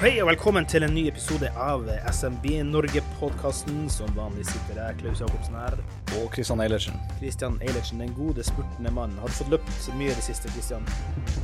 [0.00, 3.82] Hei og velkommen til en ny episode av SMB Norge-podkasten.
[3.92, 5.74] Som vanlig sitter jeg, Klaus Jacobsen her.
[6.16, 6.94] Og Kristian Eilertsen.
[7.18, 9.18] Kristian Eilertsen, den gode, spurtende mannen.
[9.20, 10.88] Har du fått løpt mye i det siste, Kristian?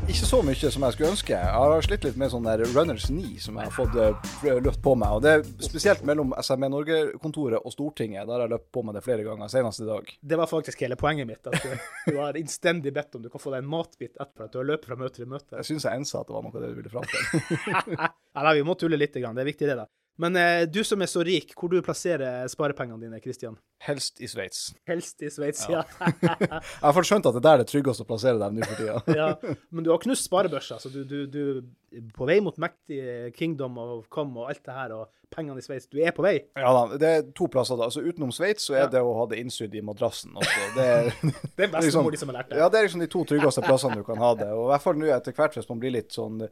[0.09, 1.35] Ikke så mye som jeg skulle ønske.
[1.37, 4.81] Jeg har slitt litt med sånn der runners knee som jeg har fått uh, løpt
[4.89, 5.19] på meg.
[5.19, 8.25] Og det er spesielt mellom SMB Norge-kontoret og Stortinget.
[8.25, 10.17] Der har jeg løpt på meg det flere ganger, senest i dag.
[10.33, 11.45] Det var faktisk hele poenget mitt.
[11.45, 11.77] At du,
[12.09, 14.73] du har innstendig bedt om du kan få deg en matbit etter at du har
[14.73, 15.61] løpt fra møte til møte.
[15.61, 18.01] Jeg syns jeg ensa at det var noe det du ville fram til.
[18.47, 19.17] ja, nei, vi må tulle litt.
[19.17, 19.89] Det er viktig, det, da.
[20.17, 23.59] Men eh, du som er så rik, hvor du plasserer sparepengene dine, Kristian?
[23.85, 24.71] Helst i Sveits.
[24.89, 25.83] Helst i Sveits, ja.
[26.01, 28.81] jeg har fått skjønt at det der er det tryggest å plassere dem nå for
[28.81, 29.03] tida.
[29.21, 33.77] ja, men du har knust sparebørsa, så du, du, du på vei mot mektig kingdom
[33.83, 35.91] og kom og alt det her, og pengene i Sveits.
[35.93, 36.39] Du er på vei?
[36.57, 37.77] Ja da, det er to plasser.
[37.77, 37.91] da.
[37.91, 38.93] Altså Utenom Sveits så er ja.
[38.97, 40.69] det å ha det innsydd i madrassen også.
[40.79, 41.11] Det er,
[41.59, 42.61] det er bestemor liksom, som har lært det.
[42.63, 44.49] Ja, det er liksom de to tryggeste plassene du kan ha det.
[44.55, 46.47] Og i hvert fall nå etter hvert, hvis man blir litt sånn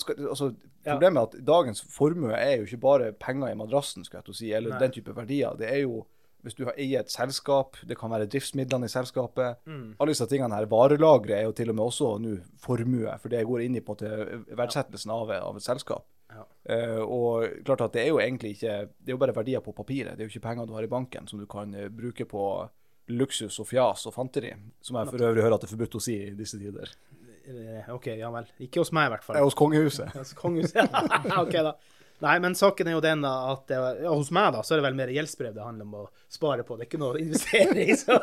[0.00, 0.50] skal, altså,
[0.84, 4.34] problemet er at dagens formue er jo ikke bare penger i madrassen, skal jeg til
[4.34, 4.82] å si, eller Nei.
[4.84, 5.56] den type verdier.
[5.58, 6.02] Det er jo
[6.44, 9.62] hvis du eier et selskap, det kan være driftsmidlene i selskapet.
[9.64, 9.94] Mm.
[9.96, 10.68] Alle disse tingene her.
[10.68, 13.96] Varelagre er jo til og med også nå formue, for det går inn i på
[14.04, 16.04] en verdsettelsen av, av et selskap.
[16.34, 16.44] Ja.
[16.68, 19.74] Uh, og klart at det er jo egentlig ikke Det er jo bare verdier på
[19.76, 20.16] papiret.
[20.16, 22.44] Det er jo ikke penger du har i banken som du kan uh, bruke på
[23.14, 26.04] luksus og fjas og fanteri, som jeg for øvrig hører at det er forbudt å
[26.04, 26.92] si i disse tider.
[27.44, 28.46] Eh, OK, ja vel.
[28.64, 29.36] Ikke hos meg, i hvert fall.
[29.36, 30.14] Det er hos kongehuset.
[30.20, 31.40] hos kongehuset, ja.
[31.42, 31.74] OK, da.
[32.24, 34.84] Nei, men saken er jo den at det, ja, hos meg da, så er det
[34.86, 36.76] vel mer gjeldsbrev det handler om å spare på.
[36.78, 37.96] Det er ikke noe å investere i.
[38.00, 38.16] Så,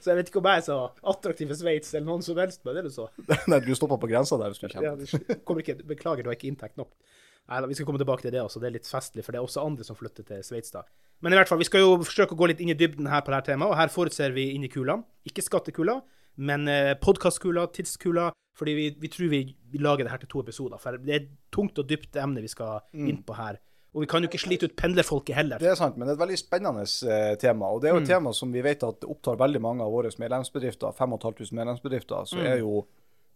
[0.00, 0.78] så jeg vet ikke om jeg er så
[1.12, 3.06] attraktiv i Sveits eller noen som helst men det du så.
[3.52, 5.04] Nei, du stoppa på grensa der hvis du kommer.
[5.04, 6.90] Ja, kommer beklager, du har ikke inntekt nok.
[7.44, 8.62] Nei da, vi skal komme tilbake til det også.
[8.62, 10.82] Det er litt festlig, for det er også andre som flytter til Sveits da.
[11.22, 13.22] Men i hvert fall, vi skal jo forsøke å gå litt inn i dybden her
[13.24, 15.04] på dette temaet, og her forutser vi inn i kulene.
[15.28, 15.98] Ikke skattekula,
[16.36, 20.42] men eh, podkastkula, tidskula, fordi vi, vi, tror vi, vi, lager det her til to
[20.44, 20.80] episoder.
[20.82, 23.06] For det er et tungt og dypt emne vi skal mm.
[23.10, 23.58] inn på her.
[23.94, 25.62] Og vi kan jo ikke slite ut pendlerfolket heller.
[25.62, 27.70] Det er sant, men det er et veldig spennende eh, tema.
[27.70, 28.10] Og det er jo et mm.
[28.10, 30.94] tema som vi vet at opptar veldig mange av våre medlemsbedrifter.
[30.98, 32.30] 5500 medlemsbedrifter.
[32.30, 32.48] Så mm.
[32.50, 32.80] er jo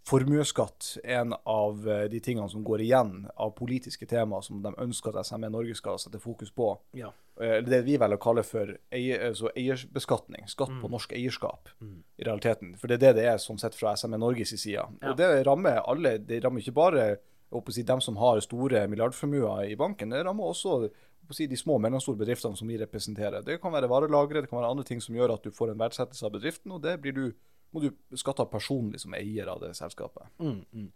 [0.08, 5.16] formuesskatt en av eh, de tingene som går igjen av politiske temaer som de ønsker
[5.16, 6.70] at SME Norge skal sette fokus på.
[6.96, 7.12] Ja.
[7.40, 10.48] Eh, det vi velger å kalle for altså eierbeskatning.
[10.50, 10.82] Skatt mm.
[10.82, 11.96] på norsk eierskap, mm.
[12.18, 12.76] i realiteten.
[12.80, 14.78] For det er det det er sånn sett fra SME Norges side.
[14.78, 15.10] Ja.
[15.10, 16.16] Og det rammer alle.
[16.24, 17.10] Det rammer ikke bare
[17.72, 20.88] si, dem som har store milliardformuer i banken, det rammer også
[21.32, 23.44] si, de små og mellomstore bedriftene som vi representerer.
[23.44, 25.80] Det kan være varelagre, det kan være andre ting som gjør at du får en
[25.80, 27.24] verdsettelse av bedriften, og det blir du
[27.70, 30.28] må du skatte personlig som eier av det selskapet.
[30.40, 30.88] Mm, mm.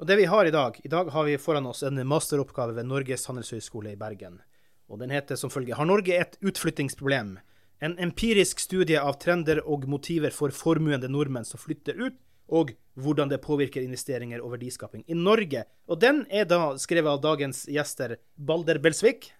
[0.00, 2.88] Og det vi har I dag I dag har vi foran oss en masteroppgave ved
[2.88, 4.40] Norges handelshøyskole i Bergen.
[4.88, 7.38] Og Den heter som følger Har Norge et utflyttingsproblem?
[7.80, 12.16] En empirisk studie av trender og motiver for formuende nordmenn som flytter ut,
[12.50, 15.64] og hvordan det påvirker investeringer og verdiskaping i Norge.
[15.88, 19.30] Og Den er da skrevet av dagens gjester Balder Belsvik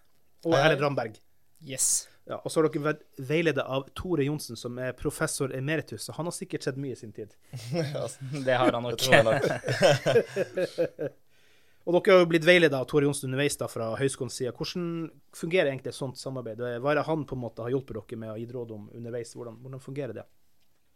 [0.45, 1.19] og Erlend Ramberg.
[1.61, 2.07] Yes.
[2.29, 6.03] Ja, og så har dere vært veiledet av Tore Johnsen, som er professor emeritus.
[6.05, 7.29] Så han har sikkert sett mye i sin tid.
[8.45, 9.01] det har han nok.
[11.85, 14.53] og dere har jo blitt veiledet av Tore Johnsen underveis da, fra høyskolens side.
[14.57, 14.85] Hvordan
[15.37, 16.61] fungerer egentlig et sånt samarbeid?
[16.61, 18.83] Hva er det han på en måte har hjulpet dere med å gi råd om
[19.01, 19.33] underveis?
[19.35, 20.27] Hvordan, hvordan fungerer det?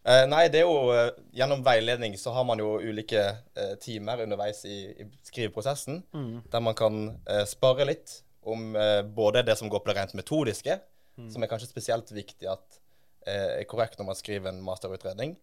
[0.05, 3.23] Eh, nei, det er jo eh, Gjennom veiledning så har man jo ulike
[3.57, 6.35] eh, timer underveis i, i skriveprosessen, mm.
[6.53, 10.13] der man kan eh, spare litt om eh, både det som går på det rent
[10.13, 10.77] metodiske,
[11.17, 11.29] mm.
[11.33, 12.79] som er kanskje spesielt viktig at
[13.27, 15.35] eh, er korrekt når man skriver en masterutredning.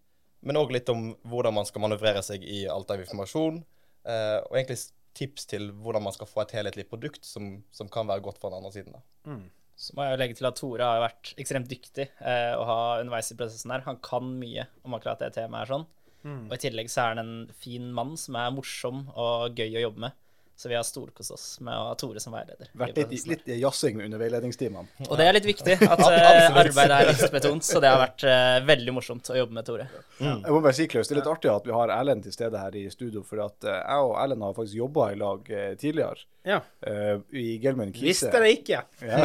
[0.43, 3.63] Men òg litt om hvordan man skal manøvrere seg i alt av informasjon,
[4.09, 4.81] eh, og egentlig
[5.17, 8.51] tips til hvordan man skal få et helhetlig produkt som, som kan være godt for
[8.51, 9.03] den andre siden.
[9.29, 9.45] Mm.
[9.83, 12.79] Så må jeg jo legge til at Tore har vært ekstremt dyktig eh, å ha
[13.01, 13.85] underveis i prosessen her.
[13.87, 15.87] Han kan mye om akkurat det temaet er sånn.
[16.23, 16.45] Mm.
[16.47, 19.87] Og i tillegg så er han en fin mann som er morsom og gøy å
[19.89, 20.19] jobbe med.
[20.56, 22.69] Så vi har storkost oss med å ha Tore som veileder.
[22.78, 24.87] Vært litt, litt jazzing under veiledningstimene.
[25.08, 27.66] Og det er litt viktig, at eh, arbeidet er livsbetont.
[27.66, 29.88] Så det har vært uh, veldig morsomt å jobbe med Tore.
[30.20, 32.60] Jeg må bare si, Klaus, det er litt artig at vi har Erlend til stede
[32.62, 35.72] her i studio, for at uh, jeg og Erlend har faktisk jobba i lag uh,
[35.81, 36.28] tidligere.
[36.43, 36.56] Ja.
[36.87, 38.02] eh, I Gelman Kise.
[38.04, 38.81] Visste det ikke.
[38.99, 39.19] Ja.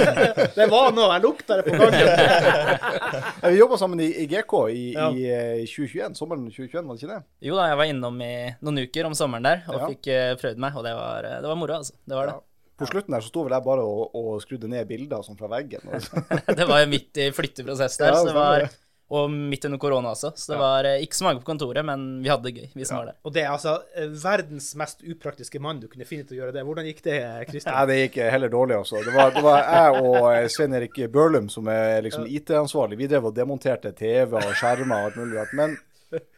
[0.54, 2.70] Det var noe, jeg lukta det på gangen.
[3.50, 5.08] Vi jobba sammen i, i GK i, Ja.
[5.10, 6.14] i eh, 2021.
[6.14, 7.18] Sommeren 2021, var det ikke det?
[7.48, 8.30] Jo da, jeg var innom i
[8.62, 9.88] noen uker om sommeren der og Ja.
[9.90, 10.10] fikk
[10.44, 11.96] prøvd meg, og det var, eh, det var moro, altså.
[12.04, 12.36] Det var det.
[12.80, 15.50] På slutten der så sto vel jeg bare og, og skrudde ned bilder sånn fra
[15.52, 15.82] veggen.
[15.84, 16.22] Og,
[16.58, 18.70] Det var jo midt i flytteprosessen der, Ja, så det var,
[19.10, 20.30] og midt under korona også.
[20.38, 22.86] Så det var eh, ikke så mange på kontoret, men vi hadde det gøy, vi
[22.88, 23.18] som var der.
[23.26, 26.54] Og det er altså eh, verdens mest upraktiske mann du kunne finne til å gjøre
[26.56, 26.64] det.
[26.68, 29.02] Hvordan gikk det, Nei, Ja, det gikk heller dårlig, altså.
[29.04, 33.00] Det var, det var jeg og Svein Erik Børlum som er liksom IT-ansvarlig.
[33.02, 35.56] Vi drev og demonterte TV og skjermer og alt mulig rart.
[35.58, 35.76] Men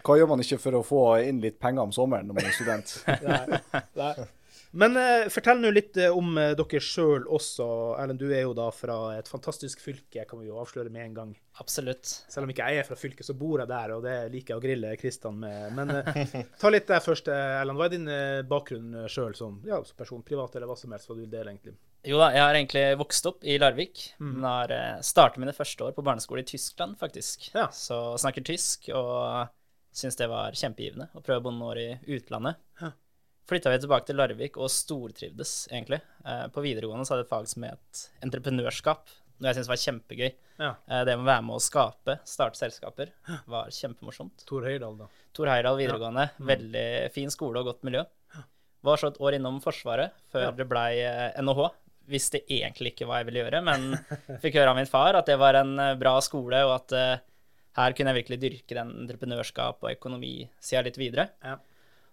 [0.04, 2.56] hva gjør man ikke for å få inn litt penger om sommeren når man er
[2.56, 2.94] student?
[3.26, 3.60] Nei,
[3.98, 4.30] nei.
[4.72, 7.64] Men eh, fortell nå litt eh, om eh, dere sjøl også.
[8.00, 11.16] Erlend, du er jo da fra et fantastisk fylke, kan vi jo avsløre med en
[11.18, 11.34] gang.
[11.60, 12.08] Absolutt.
[12.32, 14.60] Selv om ikke jeg er fra fylket, så bor jeg der, og det liker jeg
[14.60, 15.76] å grille Kristian med.
[15.76, 17.76] Men eh, ta litt der først, eh, Erlend.
[17.76, 20.24] Hva er din eh, bakgrunn sjøl som, ja, som person?
[20.24, 21.10] Privat eller hva som helst?
[21.10, 21.76] Hva du vil dele, egentlig?
[22.08, 24.72] Jo da, jeg har egentlig vokst opp i Larvik, men har
[25.06, 27.52] startet mine første år på barneskole i Tyskland, faktisk.
[27.52, 27.68] Ja.
[27.76, 29.52] Så snakker tysk, og
[29.92, 32.60] syns det var kjempegivende å prøve å noen år i utlandet.
[32.80, 32.92] Ja.
[33.48, 35.98] Flytta vi tilbake til Larvik og stortrivdes, egentlig.
[36.24, 39.10] Eh, på videregående så hadde jeg et fag som het entreprenørskap,
[39.42, 40.28] noe jeg syntes var kjempegøy.
[40.62, 40.70] Ja.
[40.86, 43.10] Eh, det med å være med å skape, starte selskaper,
[43.50, 44.44] var kjempemorsomt.
[44.48, 45.08] Tor Høydahl, da.
[45.34, 46.28] Tor Heyerdahl videregående.
[46.52, 48.04] Veldig fin skole og godt miljø.
[48.82, 50.50] Var så et år innom Forsvaret før Ja.
[50.58, 51.02] det blei
[51.38, 51.68] NHH.
[52.10, 53.92] Visste egentlig ikke hva jeg ville gjøre, men
[54.42, 57.20] fikk høre av min far at det var en eh, bra skole, og at eh,
[57.78, 61.30] her kunne jeg virkelig dyrke den entreprenørskap og økonomisida litt videre.
[61.44, 61.56] Ja.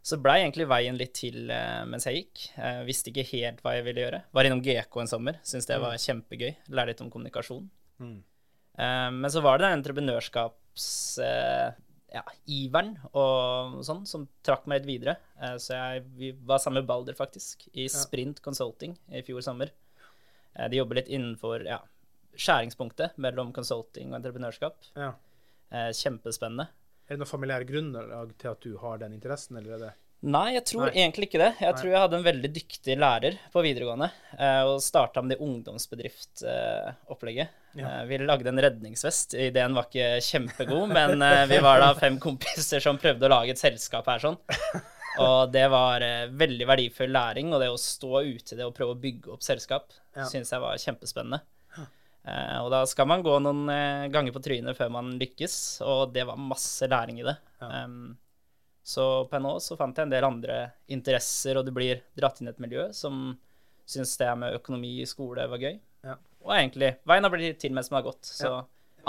[0.05, 2.45] Så blei egentlig veien litt til eh, mens jeg gikk.
[2.55, 4.21] Jeg visste ikke helt hva jeg ville gjøre.
[4.35, 5.41] Var innom GK en sommer.
[5.43, 6.53] Syntes det var kjempegøy.
[6.71, 7.67] Lære litt om kommunikasjon.
[7.99, 8.15] Mm.
[8.79, 10.87] Eh, men så var det den entreprenørskaps...
[11.25, 12.23] Eh, ja,
[13.13, 15.13] og sånn som trakk meg litt videre.
[15.61, 19.69] Så jeg vi var sammen med Balder, faktisk, i Sprint Consulting i fjor sommer.
[20.57, 21.77] De jobber litt innenfor ja,
[22.33, 24.89] skjæringspunktet mellom consulting og entreprenørskap.
[24.97, 25.11] Ja.
[25.71, 26.65] Eh, kjempespennende.
[27.09, 30.49] Er det noe familiær grunnlag til at du har den interessen, eller er det Nei,
[30.57, 30.97] jeg tror Nei.
[30.99, 31.53] egentlig ikke det.
[31.61, 31.77] Jeg Nei.
[31.79, 37.47] tror jeg hadde en veldig dyktig lærer på videregående, eh, og starta med det ungdomsbedriftopplegget.
[37.79, 37.87] Ja.
[38.01, 39.33] Eh, vi lagde en redningsvest.
[39.39, 43.55] Ideen var ikke kjempegod, men eh, vi var da fem kompiser som prøvde å lage
[43.55, 44.37] et selskap her sånn.
[45.23, 48.75] Og det var eh, veldig verdifull læring, og det å stå ute i det og
[48.77, 50.25] prøve å bygge opp selskap, Ja.
[50.29, 51.41] syns jeg var kjempespennende.
[52.29, 55.55] Eh, og da skal man gå noen eh, ganger på trynet før man lykkes,
[55.85, 57.35] og det var masse læring i det.
[57.61, 57.85] Ja.
[57.85, 58.17] Um,
[58.89, 60.59] så på NHO så fant jeg en del andre
[60.89, 63.35] interesser, og du blir dratt inn i et miljø som
[63.89, 65.77] syns det med økonomi i skole var gøy.
[66.05, 66.15] Ja.
[66.45, 68.25] Og egentlig veien har blitt til mens man har gått.
[68.25, 68.53] Så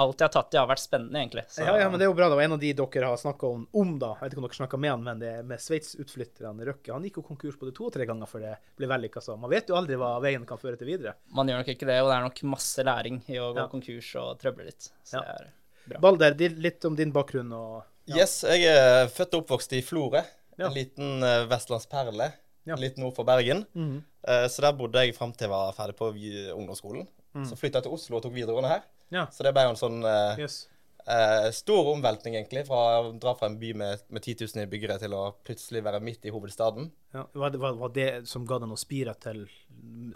[0.02, 1.44] alt jeg har tatt i, har vært spennende, egentlig.
[1.52, 2.28] Så, Ja, ja, men det er jo bra.
[2.32, 4.14] Det var en av de dere har snakka om, om, da.
[4.18, 6.92] Jeg vet ikke om dere snakka med han, men det er med Sveits-utflytterne Røkke.
[6.94, 9.22] Han gikk jo konkurs både to og tre ganger før det ble vellykka.
[9.24, 11.14] Så man vet jo aldri hva veien kan føre til videre.
[11.36, 13.68] Man gjør nok ikke det, og det er nok masse læring i å gå Ja.
[13.68, 14.90] konkurs og trøble litt.
[15.04, 15.20] Så Ja.
[15.20, 15.50] det er
[15.94, 16.00] bra.
[16.00, 20.24] Balder, litt om din bakgrunn og Yes, jeg er født og oppvokst i Florø.
[20.58, 20.66] Ja.
[20.66, 22.32] En liten uh, vestlandsperle
[22.66, 22.74] Ja.
[22.76, 23.66] litt nord for Bergen.
[23.74, 24.04] Mhm.
[24.22, 27.06] Eh, så der bodde jeg fram til jeg var ferdig på ungdomsskolen.
[27.06, 27.46] ungdomsskolen.
[27.48, 28.82] Så flytta jeg til Oslo og tok videregående her.
[29.10, 29.26] Ja.
[29.34, 30.60] Så det ble jo en sånn eh, Yes.
[31.06, 34.98] eh, stor omveltning, egentlig, fra å dra fra en by med, med 10 000 innbyggere
[35.02, 36.90] til å plutselig være midt i hovedstaden.
[37.16, 37.24] Ja.
[37.32, 39.46] Var, det, var, var det som ga deg noe spirer til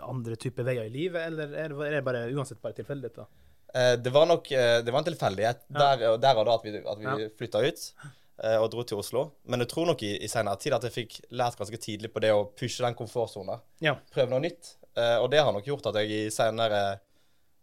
[0.04, 3.16] andre typer veier i livet, eller er det, er det bare uansett bare tilfeldighet?
[3.22, 3.26] da?
[3.74, 6.66] Eh, det var nok eh, det var en tilfeldighet der, og der og da at
[6.68, 7.16] vi, at vi Ja.
[7.40, 7.82] flytta ut
[8.44, 9.24] eh, og dro til Oslo.
[9.50, 12.22] Men jeg tror nok i, i senere tid at jeg fikk lært ganske tidlig på
[12.22, 13.58] det å pushe den komfortsona.
[13.82, 13.96] Ja.
[14.14, 14.76] Prøve noe nytt.
[14.94, 17.00] Eh, og det har nok gjort at jeg i senere,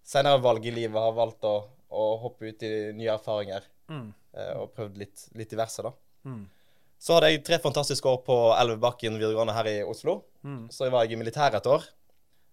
[0.04, 1.56] senere valg i livet har valgt å,
[1.90, 3.68] å hoppe ut i nye erfaringer.
[3.92, 4.10] Mm.
[4.38, 5.92] eh, og prøvd litt, litt diverse, da.
[6.28, 6.44] Mm.
[7.02, 10.20] Så hadde jeg tre fantastiske år på Elvebakken videregående her i Oslo.
[10.46, 10.68] Mm.
[10.74, 11.88] Så var jeg i militæret et år.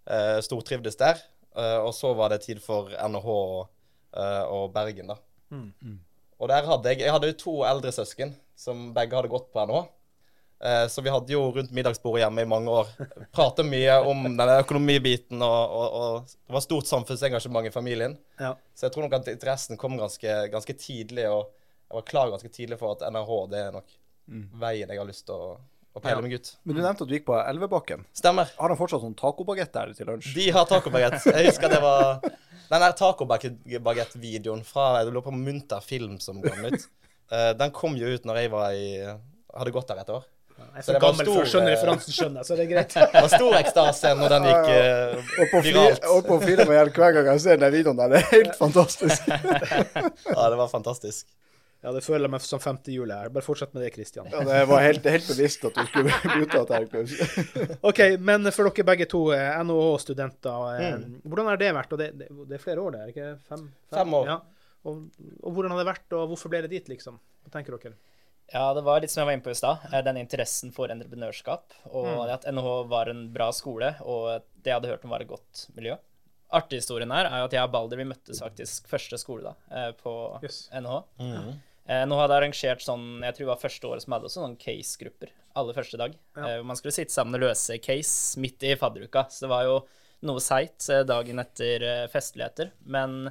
[0.09, 1.21] Eh, stortrivdes der.
[1.52, 3.69] Eh, og så var det tid for NHH og,
[4.17, 5.19] eh, og Bergen, da.
[5.52, 5.99] Mm.
[6.38, 9.64] Og der hadde jeg Jeg hadde jo to eldre søsken som begge hadde gått på
[9.67, 9.85] NHH.
[10.59, 12.88] Eh, så vi hadde jo rundt middagsbordet hjemme i mange år
[13.37, 18.17] prata mye om denne økonomibiten, og, og, og det var stort samfunnsengasjement i familien.
[18.43, 18.57] Ja.
[18.75, 21.47] Så jeg tror nok at interessen kom ganske, ganske tidlig, og
[21.88, 23.95] jeg var klar ganske tidlig for at NRH det er nok
[24.61, 25.55] veien jeg har lyst til å,
[25.97, 26.25] å peile Ja.
[26.27, 26.50] meg ut.
[26.67, 28.03] Men du nevnte at du gikk på Elvebakken.
[28.19, 28.50] Stemmer.
[28.59, 30.35] Har de fortsatt sånn tacobagett der til lunsj?
[30.37, 31.23] De har tacobagett.
[31.31, 32.19] Jeg husker det var
[32.69, 36.88] den der tacobagett-videoen fra jeg lurer på Munter film som kom ut.
[37.33, 38.91] Eh, den kom jo ut når jeg var i,
[39.55, 40.27] hadde gått der et år.
[40.59, 42.57] Jeg er Så så det var for å stor, skjønne eh, referansen, skjønner jeg, så
[42.59, 42.95] det er greit.
[43.15, 46.07] Det var stor ekstase når den gikk eh, Og på viralt.
[46.12, 46.38] og på
[46.79, 48.15] hjelp hver gang jeg ser den videoen der.
[48.15, 49.29] Det er helt fantastisk.
[50.35, 51.27] Ja, det var fantastisk.
[51.79, 53.29] Ja, det føler jeg meg som femte jul her.
[53.31, 54.27] Bare fortsett med det, Kristian.
[54.33, 57.15] Ja, det var helt, helt bevisst at du skulle bli uttatt her, Klaus.
[57.87, 61.21] OK, men for dere begge to, eh, NHH-studenter, Mm.
[61.23, 61.93] hvordan har det vært?
[61.95, 63.38] Og det, det, det er flere år, det, er ikke ikke?
[63.53, 63.62] Fem?
[63.95, 64.27] Fem år.
[64.27, 64.38] Ja.
[64.88, 64.99] Og,
[65.43, 67.19] og hvordan har det vært, og hvorfor ble det dit, liksom?
[67.47, 67.95] Hva tenker dere?
[68.52, 69.78] Ja, det var litt som jeg var inne på i stad.
[69.93, 71.75] eh, Den interessen for entreprenørskap.
[71.93, 72.31] Og Mm.
[72.33, 75.67] at NHH var en bra skole, og det jeg hadde hørt om var et godt
[75.76, 75.97] miljø.
[76.50, 79.93] Artighistorien her er jo at jeg og Balder vi møttes faktisk første skole da, eh,
[79.93, 80.69] på Yes.
[80.73, 81.05] NHH.
[81.21, 81.61] Mm.
[81.88, 84.40] Eh, Nå hadde jeg arrangert sånn, jeg tror det var første året som hadde også
[84.47, 85.28] noen case-grupper.
[85.57, 86.14] Aller første dag.
[86.37, 86.43] Ja.
[86.47, 89.26] Eh, hvor Man skulle sitte sammen og løse case midt i fadderuka.
[89.28, 89.87] Så det var jo
[90.23, 92.71] noe seigt eh, dagen etter eh, festligheter.
[92.87, 93.31] Men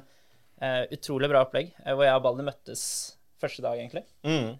[0.60, 4.04] eh, utrolig bra opplegg, eh, hvor jeg og Balder møttes første dag, egentlig.
[4.24, 4.58] Mhm.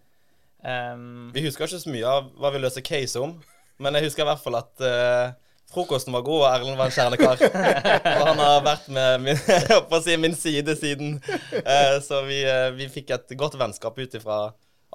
[0.65, 3.37] Um, Vi husker ikke så mye av hva vi løser case om,
[3.79, 5.37] men jeg husker i hvert fall at uh,
[5.71, 7.45] frokosten var god, og Erlend var en kjernekar.
[8.19, 9.45] og han har vært med min,
[9.91, 11.19] på å si, min side siden.
[11.61, 14.41] Uh, så vi, uh, vi fikk et godt vennskap ut ifra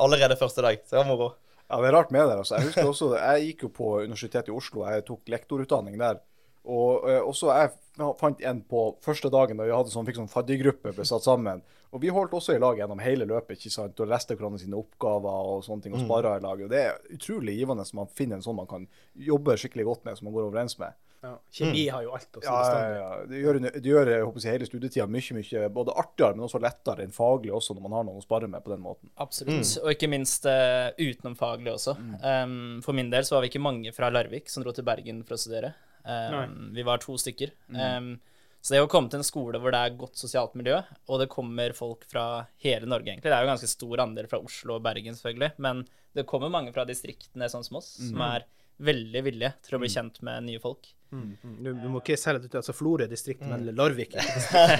[0.03, 0.83] allerede første dag.
[0.83, 1.31] Så det var moro.
[1.69, 2.37] Ja, det er rart med det.
[2.41, 2.57] Altså.
[2.59, 6.19] Jeg husker også, jeg gikk jo på Universitetet i Oslo, jeg tok lektorutdanning der.
[6.63, 7.73] Og og så jeg
[8.19, 11.61] fant en på første dagen da vi hadde sånn, fikk sånn faddergruppe ble satt sammen.
[11.93, 13.99] Og vi holdt også i lag gjennom hele løpet ikke sant?
[14.01, 16.63] og leste hverandre sine oppgaver og sånne ting, og sparra i lag.
[16.65, 20.07] Og det er utrolig givende når man finner en sånn man kan jobbe skikkelig godt
[20.07, 20.97] med, som man går overens med.
[21.23, 21.37] Ja.
[21.55, 22.49] Kjemi har jo alt å si.
[22.49, 23.11] Ja, ja, ja.
[23.29, 27.05] Det gjør, det gjør jeg håper hele studietida mye mye både artigere, men også lettere
[27.05, 29.13] enn faglig også, når man har noen å spare med på den måten.
[29.23, 29.69] Absolutt.
[29.85, 31.95] Og ikke minst uh, utenomfaglig også.
[32.25, 35.23] Um, for min del så var vi ikke mange fra Larvik som dro til Bergen
[35.23, 35.71] for å studere.
[36.03, 37.53] Um, vi var to stykker.
[37.69, 38.15] Um,
[38.63, 40.77] så det å komme til en skole hvor det er godt sosialt miljø,
[41.11, 44.39] og det kommer folk fra hele Norge, egentlig Det er jo ganske stor andel fra
[44.39, 45.83] Oslo og Bergen, selvfølgelig, men
[46.15, 48.47] det kommer mange fra distriktene, sånn som oss, som er
[48.83, 50.87] veldig villige til å bli kjent med nye folk.
[51.13, 51.57] Mm, mm.
[51.59, 52.55] Du, du må ikke selge det ut.
[52.61, 54.15] Altså Florø distrikt, men Larvik.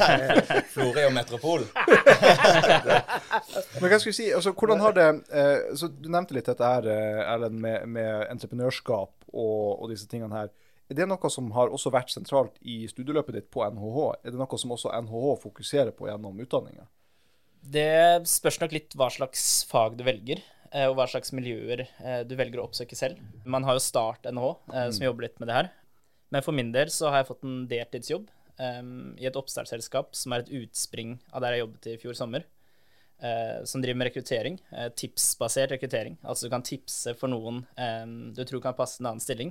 [0.74, 1.66] Florø og Metropol.
[3.78, 6.66] Men hva skal vi si, altså hvordan har det eh, så Du nevnte litt dette
[6.66, 10.50] her, eh, Erlend, med, med entreprenørskap og, og disse tingene her.
[10.94, 14.02] Er det noe som har også vært sentralt i studieløpet ditt på NHH?
[14.22, 16.86] Er det noe som også NHH fokuserer på gjennom utdanninga?
[17.66, 22.20] Det spørs nok litt hva slags fag du velger, eh, og hva slags miljøer eh,
[22.30, 23.18] du velger å oppsøke selv.
[23.42, 25.72] Man har jo Start NHH, eh, som jobber litt med det her.
[26.30, 30.44] Men for min del så har jeg fått en deltidsjobb i et oppstartsselskap som er
[30.44, 32.46] et utspring av der jeg jobbet i fjor sommer.
[33.70, 34.60] Som driver med rekruttering.
[34.98, 36.20] Tipsbasert rekruttering.
[36.22, 37.64] Altså du kan tipse for noen
[38.38, 39.50] du tror kan passe en annen stilling.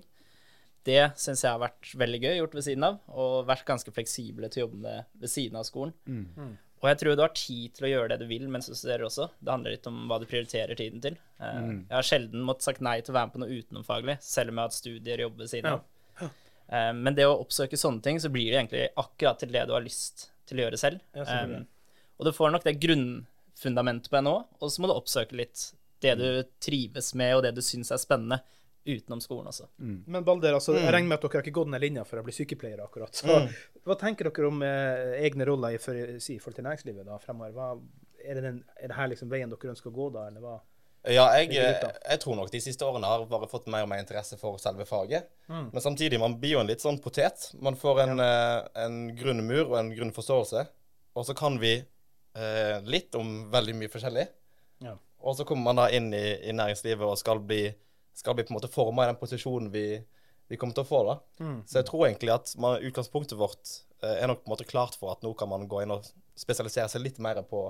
[0.84, 4.48] Det syns jeg har vært veldig gøy gjort ved siden av, og vært ganske fleksible
[4.50, 5.92] til å jobbe med ved siden av skolen.
[6.82, 9.04] Og jeg tror du har tid til å gjøre det du vil mens du studerer
[9.06, 9.28] også.
[9.38, 11.14] Det handler litt om hva du prioriterer tiden til.
[11.38, 11.84] Mm.
[11.86, 14.58] Jeg har sjelden måttet sagt nei til å være med på noe utenomfaglig, selv om
[14.58, 15.84] jeg har hatt studier og jobber ved siden av.
[16.72, 19.74] Eh, Men det å oppsøke sånne ting, så blir det egentlig akkurat til det du
[19.76, 20.98] har lyst til å gjøre selv.
[21.14, 21.22] Ja.
[21.22, 21.54] Eh,
[22.18, 25.68] Og du får nok det grunnfundamentet på NHO, og så må du oppsøke litt
[26.02, 28.40] det du trives med, og det du syns er spennende,
[28.84, 29.68] utenom skolen også.
[29.78, 32.24] Men Balder, altså, jeg regner med at dere har ikke gått ned linja for å
[32.26, 33.14] bli sykepleiere, akkurat.
[33.14, 33.38] Så,
[33.86, 37.18] Hva tenker dere om eh, egne roller i for, si, i forhold til næringslivet da,
[37.22, 37.54] fremover?
[37.56, 37.70] Hva,
[38.22, 40.58] er, det den, er det her liksom veien dere ønsker å gå, da, eller hva?
[41.10, 41.50] Ja, jeg,
[41.82, 41.88] da.
[41.98, 44.86] jeg tror nok de siste årene har bare fått mer og mer interesse for selve
[44.86, 45.26] faget.
[45.50, 45.72] Mm.
[45.72, 47.48] Men samtidig, man blir jo en litt sånn potet.
[47.58, 50.62] Man får en, eh, en grunnmur og en grunnforståelse.
[51.18, 54.28] Og så kan vi eh, litt om veldig mye forskjellig.
[54.86, 54.94] Ja.
[55.26, 57.64] Og så kommer man da inn i, i næringslivet og skal bli,
[58.14, 59.86] skal bli på en måte forma i den posisjonen vi,
[60.48, 61.02] vi kommer til å få.
[61.08, 61.18] da.
[61.44, 61.58] Mm.
[61.66, 64.98] Så jeg tror egentlig at man, utgangspunktet vårt eh, er nok på en måte klart
[65.00, 67.66] for at nå kan man gå inn og spesialisere seg litt mer på,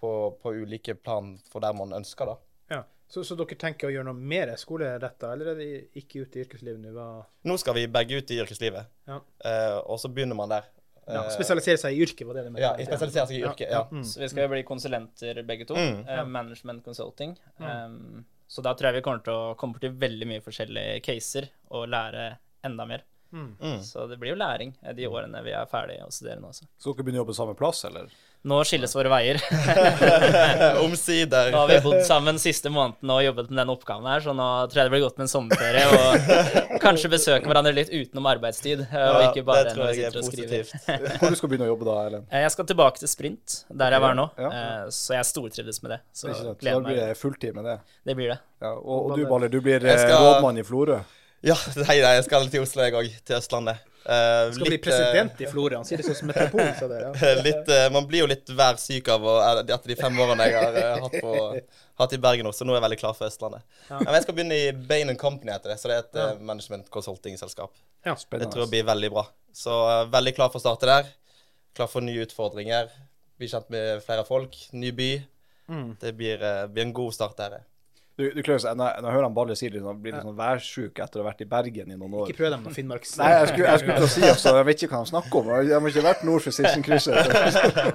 [0.00, 2.32] på, på ulike plan for der man ønsker.
[2.32, 2.36] da.
[2.76, 2.82] Ja.
[3.08, 5.68] Så, så dere tenker å gjøre noe mer skoleretta, eller er det
[6.00, 7.10] ikke ute i yrkeslivet nå?
[7.46, 9.20] Nå skal vi begge ut i yrkeslivet, Ja.
[9.22, 10.66] uh, og så begynner man der.
[11.06, 13.70] Ja, Eh, spesialisere seg i yrket, var det det Ja, spesialisere seg i yrket.
[13.70, 13.84] Ja.
[13.92, 14.02] Mm.
[14.02, 15.76] Så vi skal jo bli konsulenter begge to.
[15.78, 16.00] Mm.
[16.02, 17.36] Uh, management consulting.
[17.62, 21.48] Um, så da tror jeg vi kommer til å komme borti veldig mye forskjellige caser
[21.74, 22.28] og lære
[22.66, 23.04] enda mer.
[23.32, 23.56] Mm.
[23.60, 23.82] Mm.
[23.82, 26.68] Så det blir jo læring eh, de årene vi er ferdige å studere nå også.
[26.78, 28.12] Skal dere begynne å jobbe samme plass, eller?
[28.46, 29.40] Nå skilles våre veier.
[30.84, 31.48] Omsider.
[31.50, 34.46] Nå har vi bodd sammen siste måneden og jobbet med den oppgaven her, så nå
[34.70, 38.84] tror jeg det blir godt med en sommerferie og kanskje besøke hverandre litt utenom arbeidstid,
[38.86, 40.74] eh, og ikke bare det tror jeg er positivt.
[41.20, 42.28] Hvor du skal begynne å jobbe da, Erlend?
[42.30, 45.82] Eh, Jeg skal tilbake til sprint, der jeg var nå, Ja, eh, så jeg stortrives
[45.82, 46.00] med det.
[46.14, 46.38] Så det?
[46.38, 47.76] Så da blir det fulltid med det.
[48.06, 48.38] Det blir det.
[48.62, 51.02] Ja, og, og du, Baller, du blir skal- rådmann i Florø.
[51.46, 53.10] Ja, nei, nei, jeg skal til Oslo, jeg òg.
[53.26, 53.82] Til Østlandet.
[54.06, 55.80] Eh, Skal bli litt, bli president i Florø.
[55.80, 56.68] Han sier det sånn som metropol.
[56.78, 57.32] Så det, ja.
[57.48, 59.34] litt, uh, man blir jo litt værsyk av å,
[59.64, 62.68] etter de fem årene jeg har uh, hatt, på, hatt i Bergen også.
[62.68, 63.66] Nå er jeg veldig klar for Østlandet.
[63.90, 66.28] Men jeg skal begynne i Bain Company heter det, så det er et ja.
[66.52, 67.74] management consulting-selskap.
[68.06, 69.26] Ja, Det tror jeg blir veldig bra.
[69.56, 71.08] Så eh, veldig klar for å starte der.
[71.74, 72.92] Klar for nye utfordringer.
[73.40, 74.54] Bli kjent med flere folk.
[74.76, 75.10] Ny by.
[76.00, 77.64] Det blir, eh, blir en god start der.
[78.16, 80.36] Du, du Klaus, når, når jeg hører han Balle si det, sånn, blir litt sånn
[80.38, 82.30] værsjuk etter å ha vært i Bergen i noen år.
[82.30, 83.10] Ikke prøv dem på Finnmarks...
[83.20, 85.40] Nei, jeg skulle, jeg skulle til å si også, jeg vet ikke hva han snakker
[85.42, 85.50] om.
[85.52, 87.28] Jeg har ikke vært nord for Sitsenkrysset.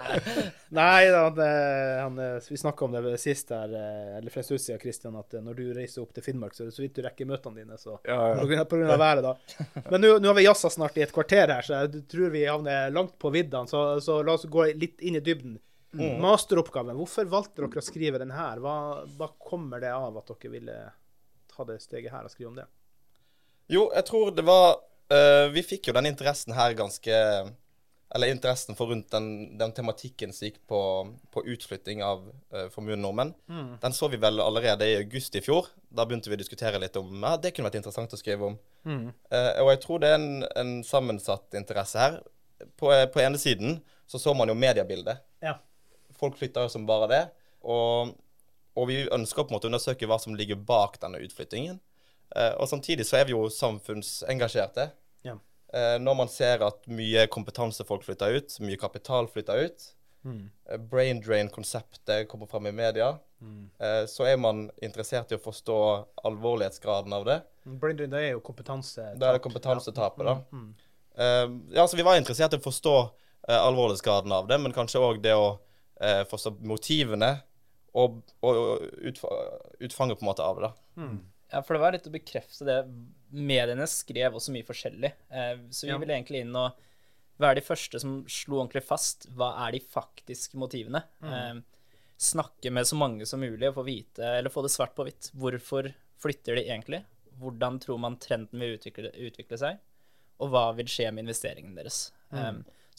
[0.82, 4.82] Nei, han, han, vi snakka om det sist her, eh, eller for en stund siden,
[4.84, 7.02] Christian, at eh, når du reiser opp til Finnmark, så er det så vidt du
[7.08, 7.82] rekker møtene dine.
[7.82, 8.38] så Ja, ja.
[8.38, 9.82] På, grunn av, været, da.
[9.90, 12.94] Men nå har vi jazza snart i et kvarter her, så jeg tror vi havner
[12.94, 13.66] langt på viddene.
[13.74, 15.58] Så, så la oss gå litt inn i dybden.
[15.92, 18.62] Masteroppgaven, hvorfor valgte dere å skrive den her?
[18.64, 18.76] Hva,
[19.18, 20.78] hva kommer det av at dere ville
[21.52, 22.68] ta det steget her og skrive om det?
[23.72, 24.78] Jo, jeg tror det var
[25.14, 27.14] uh, Vi fikk jo den interessen her ganske
[28.12, 29.30] Eller interessen for rundt den,
[29.60, 30.82] den tematikken som gikk på,
[31.32, 33.32] på utflytting av uh, formuen nordmenn.
[33.84, 35.70] Den så vi vel allerede i august i fjor.
[35.88, 38.60] Da begynte vi å diskutere litt om ja, det kunne vært interessant å skrive om.
[38.84, 42.20] Eh, og jeg tror det er en, en sammensatt interesse her.
[42.76, 43.80] På, på ene siden
[44.12, 45.24] så så man jo mediebildet.
[45.40, 45.56] Ja.
[46.22, 47.22] Folk flytter jo som bare det.
[47.62, 48.14] Og,
[48.78, 51.82] og vi ønsker på en måte å undersøke hva som ligger bak denne utflyttingen.
[52.36, 54.88] Eh, og samtidig så er vi jo samfunnsengasjerte.
[55.28, 55.38] Ja.
[55.74, 59.88] Eh, når man ser at mye kompetansefolk flytter ut, mye kapital flytter ut,
[60.28, 60.44] mm.
[60.92, 63.14] brain drain-konseptet kommer fram i media,
[63.80, 65.80] eh, så er man interessert i å forstå
[66.30, 67.42] alvorlighetsgraden av det.
[67.66, 69.12] Brain drain, det er jo kompetanse.
[69.20, 70.40] Da er det kompetansetapet, da.
[70.52, 70.72] Mm.
[71.76, 75.20] ja, så vi var interessert i å forstå eh, alvorlighetsgraden av det, men kanskje òg
[75.24, 75.58] det å
[76.02, 77.32] eh, forstå motivene
[77.94, 79.32] og, og, og utfa
[79.84, 80.70] utfanget på en måte av det.
[80.70, 81.10] da.
[81.52, 82.78] Ja, for det var litt å bekrefte det.
[83.36, 85.12] Mediene skrev også mye forskjellig.
[85.32, 85.98] Eh, så vi Ja.
[86.00, 86.78] ville egentlig inn og
[87.42, 91.02] være de første som slo ordentlig fast hva er de faktiske motivene.
[91.24, 91.60] Eh,
[92.22, 95.32] snakke med så mange som mulig og få vite, eller få det svart på hvitt.
[95.36, 95.92] Hvorfor
[96.22, 97.04] flytter de egentlig?
[97.42, 99.80] Hvordan tror man trenden vil utvikle, utvikle seg?
[100.40, 102.12] Og hva vil skje med investeringen deres?
[102.32, 102.52] Eh,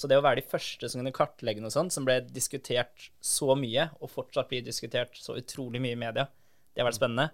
[0.03, 3.55] så det å være de første som kunne kartlegge noe sånt, som ble diskutert så
[3.59, 6.27] mye, og fortsatt blir diskutert så utrolig mye i media,
[6.73, 7.31] det har vært spennende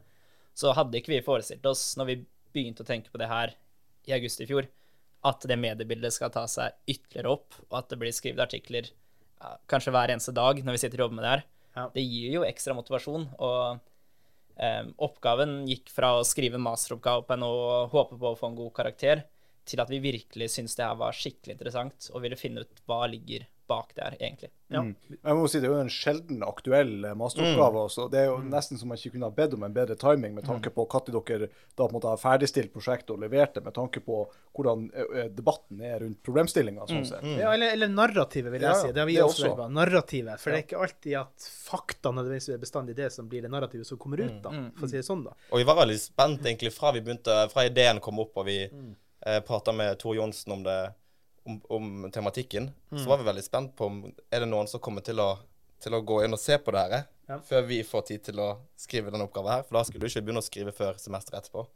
[0.59, 2.17] så hadde ikke vi forestilt oss, når vi
[2.55, 3.55] begynte å tenke på det her
[4.09, 4.67] i august i fjor,
[5.29, 9.55] at det mediebildet skal ta seg ytterligere opp, og at det blir skrevet artikler ja,
[9.71, 11.45] kanskje hver eneste dag når vi sitter og jobber med det her.
[11.79, 11.85] Ja.
[11.95, 17.53] Det gir jo ekstra motivasjon, og eh, oppgaven gikk fra å skrive masteroppgave på NHO
[17.69, 19.27] og håpe på å få en god karakter,
[19.68, 23.04] til at vi virkelig syntes det her var skikkelig interessant, og ville finne ut hva
[23.12, 24.48] ligger bak der, egentlig.
[24.72, 24.81] Ja.
[24.81, 27.83] Jeg må si Det er jo en sjelden aktuell eh, masteroppgave.
[27.85, 28.07] også.
[28.09, 30.46] Det er jo nesten som man ikke kunne ha bedt om en bedre timing med
[30.48, 33.74] tanke på når dere da på en måte har ferdigstilt prosjektet og levert det, med
[33.76, 34.22] tanke på
[34.57, 36.87] hvordan eh, eh, debatten er rundt problemstillinga.
[36.88, 37.26] sånn sett.
[37.37, 38.92] Ja, eller, eller narrativet, vil jeg Ja, si.
[38.96, 39.59] Det har vi det også også.
[39.61, 39.74] vært.
[39.76, 40.40] Narrativet.
[40.40, 43.85] For det er ikke alltid at fakta nødvendigvis er bestandig det som blir det narrativet
[43.87, 44.54] som kommer ut, da.
[44.81, 45.37] For å si det sånn, da.
[45.52, 48.57] Og vi var veldig spent egentlig fra vi begynte, fra ideen kom opp og vi
[48.72, 48.96] Mm.
[49.29, 50.79] Eh, prata med Tor Johnsen om det,
[51.49, 52.71] om, om tematikken.
[52.91, 53.03] Mm.
[53.03, 55.29] Så var vi veldig spent på om er det noen som kommer til å,
[55.85, 57.37] til å gå inn og se på det her, Ja.
[57.45, 58.49] før vi får tid til å
[58.81, 59.62] skrive denne oppgaven her.
[59.69, 61.67] For da skulle du ikke begynne å skrive før semesteret etterpå.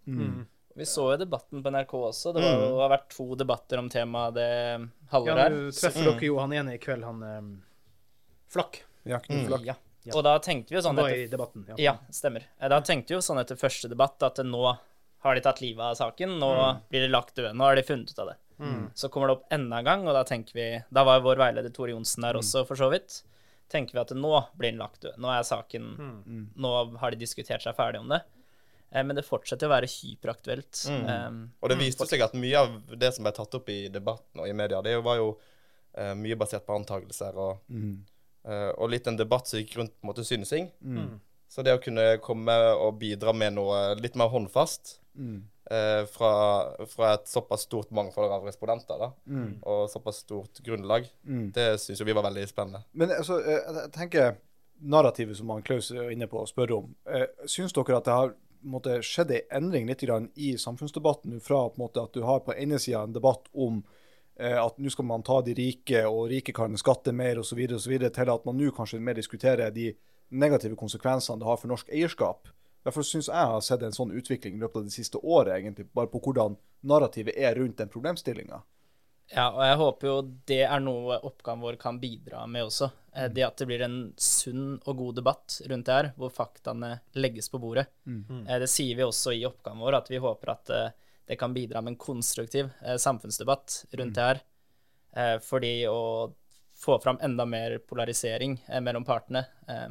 [0.74, 2.32] Vi så jo debatten på NRK også.
[2.32, 2.76] Det var, mm.
[2.80, 4.78] har vært to debatter om temaet det Ja,
[5.12, 5.56] halvåret her.
[5.58, 7.50] nå treffer dere jo han ene i kveld, han um,
[8.52, 8.80] Flakk.
[9.04, 9.66] Jakten Knut Flakk.
[9.68, 9.76] Ja.
[10.16, 11.44] Og da tenkte vi jo sånn etter.
[11.68, 11.76] Ja.
[11.78, 12.48] Ja, stemmer.
[12.58, 14.64] Eh, Da tenkte vi jo sånn etter første debatt at nå
[15.22, 16.52] har de tatt livet av saken, nå
[16.90, 18.38] blir det lagt død, nå har de funnet ut av det.
[18.94, 21.72] Så kommer det opp enda en gang, og da tenker vi Da var vår veileder
[21.74, 23.22] Tore Johnsen der også, for så vidt.
[23.72, 25.16] Tenker vi at nå blir den lagt død.
[25.18, 25.88] Nå er saken
[26.54, 28.20] Nå har de diskutert seg ferdig om det.
[28.92, 30.84] Eh, Men det fortsetter å være hyperaktuelt.
[30.92, 31.30] Eh,
[31.60, 34.48] Og det viste seg at mye av det som ble tatt opp i debatten og
[34.48, 35.32] i media, det var jo
[35.98, 37.58] uh, mye basert på antakelser og,
[38.46, 40.70] eh, og litt en debatt som gikk rundt på en måte synsing.
[41.48, 44.98] Så det å kunne komme og bidra med noe litt mer håndfast
[45.70, 46.32] eh, fra,
[46.86, 49.10] fra et såpass stort mangfold av respondenter da,
[49.62, 51.06] og såpass stort grunnlag,
[51.54, 52.82] det syns jo vi var veldig spennende.
[52.92, 54.34] Men altså, eh, jeg tenker
[54.82, 56.94] narrativet som han Klaus er inne på og spør om.
[57.06, 60.02] Eh, Syns dere at det har måtte, skjedd en endring litt
[60.36, 63.84] i samfunnsdebatten fra måte, at du har på ene sida en debatt om
[64.38, 68.30] eh, at nå skal man ta de rike, og rike kan skatte mer osv., til
[68.34, 69.92] at man nå kanskje mer diskuterer de
[70.30, 72.48] negative konsekvensene det har for norsk eierskap.
[72.82, 75.86] Derfor syns jeg har sett en sånn utvikling i løpet av det siste året, egentlig,
[75.94, 76.56] bare på hvordan
[76.88, 78.62] narrativet er rundt den problemstillinga.
[79.32, 80.16] Ja, og jeg håper jo
[80.50, 82.90] det er noe oppgaven vår kan bidra med også.
[83.14, 86.98] Eh, Det at det blir en sunn og god debatt rundt det her, hvor faktaene
[87.14, 87.86] legges på bordet.
[88.04, 88.44] Mm.
[88.44, 90.90] Det sier vi også i oppgaven vår, at vi håper at eh,
[91.30, 94.42] det kan bidra med en konstruktiv eh, samfunnsdebatt rundt det her.
[95.16, 96.32] Eh, fordi å
[96.82, 99.88] få fram enda mer polarisering eh, mellom partene eh,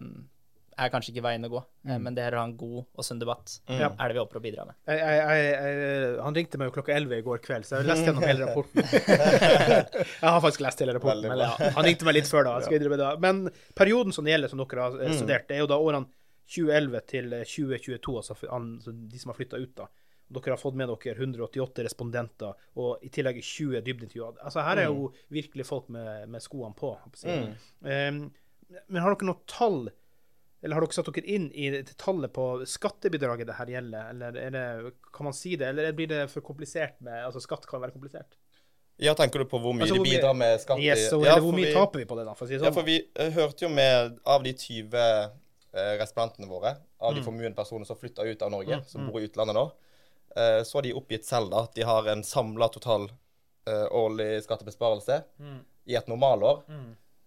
[0.80, 1.60] er kanskje ikke veien å gå.
[1.86, 2.02] mm.
[2.02, 3.82] men det her å ha en god og sunn debatt Mm.
[4.00, 4.76] er det vi håper å bidra med.
[4.88, 7.90] Jeg, jeg, jeg, han ringte meg jo klokka 11 i går kveld, så jeg har
[7.92, 8.84] lest gjennom hele rapporten.
[9.46, 12.56] jeg har faktisk lest hele rapporten, men ja, han ringte meg litt før da.
[12.60, 13.12] jeg Skal innrømme det.
[13.24, 13.44] Men
[13.78, 16.08] perioden som det gjelder, som dere har eh, studert, det er jo da årene
[16.52, 19.76] 2011 til eh, 2022, altså for- han- så de som har flytta ut.
[19.78, 19.88] da.
[20.32, 24.38] Dere har fått med dere 188 respondenter og i tillegg 20 dybdeintervjuer.
[24.46, 26.94] Altså, her er jo virkelig folk med, med skoene på.
[26.96, 27.40] å.
[27.84, 28.22] Um,
[28.88, 29.90] men har dere noe tall
[30.64, 34.52] eller har dere satt dere inn i tallet på skattebidraget det her gjelder, eller er
[34.56, 37.92] det, kan man si det, eller blir det for komplisert med Altså, skatt kan være
[37.96, 38.38] komplisert?
[39.02, 40.80] Ja, tenker du på hvor mye Altså, hvor de bidrar med skatt?
[40.80, 42.70] Yes, så, Ja, hvor mye vi- taper vi på det, da, for si det Ja,
[42.70, 42.74] sånn?
[42.76, 44.94] for vi eh, hørte jo med av de 20
[45.74, 47.16] eh, respondentene våre, av Mm.
[47.18, 49.72] de formuende personene som flytta ut av Norge, som bor i utlandet nå,
[50.36, 53.10] eh, så har de oppgitt selv da, at de har en samla total
[53.92, 55.60] årlig skattebesparelse Mm.
[55.88, 56.64] i et normalår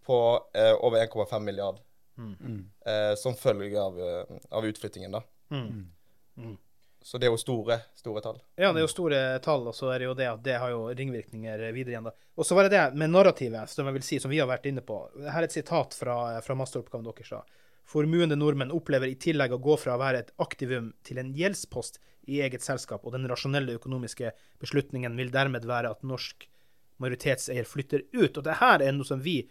[0.05, 0.17] på
[0.55, 1.81] eh, over 1,5 milliard.
[2.19, 2.61] Mm.
[2.87, 5.23] Eh, som følge av, eh, av utflyttingen, da.
[5.51, 5.91] Mm.
[6.37, 6.57] Mm.
[7.05, 8.39] Så det er jo store, store tall.
[8.57, 10.71] Ja, det er jo store tall, og så er det jo det at det har
[10.73, 12.15] jo ringvirkninger videre igjen, da.
[12.41, 14.71] Og så var det det med narrativet, som jeg vil si, som vi har vært
[14.71, 14.97] inne på.
[15.27, 17.35] Her er et sitat fra, fra masteroppgaven deres.
[17.35, 17.43] da.
[17.85, 22.01] Formuende nordmenn opplever i tillegg å gå fra å være et aktivum til en gjeldspost
[22.33, 24.33] i eget selskap, og den rasjonelle økonomiske
[24.65, 26.49] beslutningen vil dermed være at norsk
[27.05, 28.33] majoritetseier flytter ut.
[28.33, 29.43] Og det her er noe som vi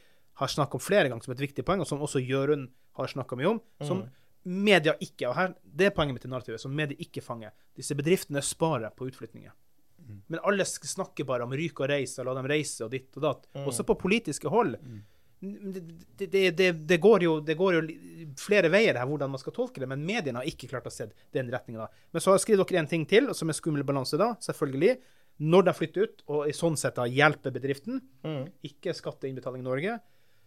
[0.42, 3.38] har snakket om flere ganger som et viktig poeng, og som også Jørund har snakka
[3.40, 4.04] mye om, som
[4.44, 7.54] media ikke og her, Det er poenget mitt i narrativet, som media ikke fanger.
[7.78, 9.54] Disse bedriftene sparer på utflyttinger.
[10.28, 13.24] Men alle snakker bare om ryk og reise, og la dem reise, og ditt og
[13.24, 13.46] datt.
[13.64, 14.76] Også på politiske hold.
[15.44, 15.82] Det,
[16.18, 17.82] det, det, det, det, går jo, det går jo
[18.40, 21.10] flere veier her hvordan man skal tolke det, men mediene har ikke klart å se
[21.36, 21.88] den retninga.
[22.12, 24.98] Men så har jeg skrevet dere en ting til, som er skummel balanse, da, selvfølgelig.
[25.44, 28.00] Når de flytter ut, og i sånn sett da hjelper bedriften,
[28.64, 30.00] ikke skatteinnbetaling i Norge,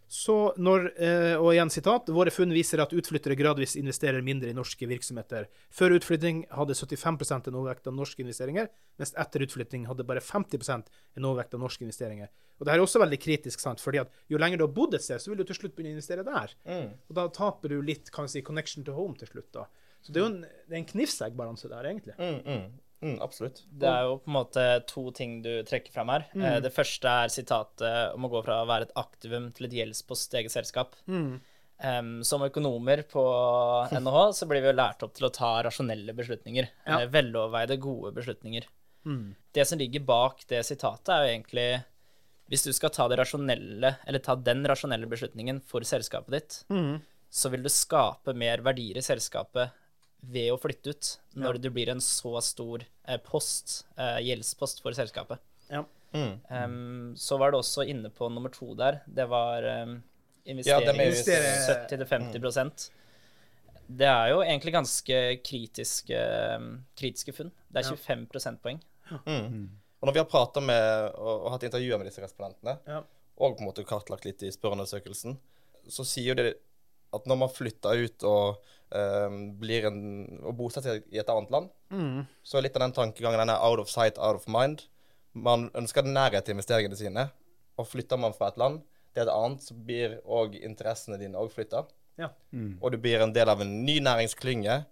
[0.08, 4.54] så når, eh, og igjen sitat, våre funn viser at utflyttere gradvis investerer mindre i
[4.54, 5.48] norske virksomheter.
[5.74, 8.68] Før utflytting hadde 75 en overvekt av norske investeringer,
[9.00, 12.30] mens etter utflytting hadde bare 50 en overvekt av norske investeringer.
[12.58, 14.94] Og det her er også veldig kritisk, sant, fordi at jo lenger du har bodd
[14.94, 16.54] et sted, så vil du til slutt begynne å investere der.
[17.10, 19.50] Og da taper du litt kan si, connection to home til slutt.
[19.58, 19.66] da.
[20.06, 22.14] Så det er jo en, det er en knivseggbalanse der, egentlig.
[22.14, 22.66] Mm, mm,
[23.02, 23.62] mm, absolutt.
[23.70, 26.24] Det er jo på en måte to ting du trekker fram her.
[26.34, 26.44] Mm.
[26.44, 29.76] Eh, Det første er sitatet om å gå fra å være et aktivum til et
[29.80, 30.96] gjeldspost i eget selskap.
[31.06, 31.40] Mm.
[31.76, 33.22] Um, som økonomer på
[34.00, 36.70] NHH så blir vi jo lært opp til å ta rasjonelle beslutninger.
[36.86, 37.02] Ja.
[37.02, 38.64] Eh, veloverveide, gode beslutninger.
[39.04, 39.34] Mm.
[39.52, 41.68] Det som ligger bak det sitatet, er jo egentlig
[42.48, 47.00] Hvis du skal ta det rasjonelle, eller ta den rasjonelle beslutningen for selskapet ditt, Mm.
[47.28, 49.72] så vil du skape mer verdier i selskapet
[50.20, 54.96] ved å flytte ut, når det blir en så stor eh, post, eh, gjeldspost for
[54.96, 55.38] selskapet.
[55.70, 55.84] Ja.
[56.16, 56.38] Mm.
[56.48, 59.00] Um, så var det også inne på nummer to der.
[59.06, 59.98] Det var um,
[60.46, 62.90] Ja, med investere- 70-50%
[63.88, 66.20] Det er jo egentlig ganske kritiske,
[66.98, 67.50] kritiske funn.
[67.70, 67.96] Det er Ja.
[67.96, 68.80] 25 prosentpoeng.
[69.26, 69.68] Mm.
[70.00, 73.02] Og når vi har prata med og, og hatt intervjuer med disse respondentene, Ja.
[73.38, 75.36] og på en måte kartlagt litt i spørreundersøkelsen,
[75.88, 76.54] så sier jo det
[77.14, 78.58] at når man flytter ut og
[79.60, 79.98] blir en,
[80.46, 82.26] å bosette seg i et annet land, Mm.
[82.42, 84.84] så litt av den tankegangen den er out of sight, out of mind.
[85.34, 87.30] Man ønsker nærhet til investeringene sine,
[87.78, 88.82] og flytter man fra et land
[89.14, 91.84] til et annet, så blir òg interessene dine òg flytta.
[92.18, 92.30] Ja.
[92.80, 94.86] Og du blir en del av en ny næringsklynge,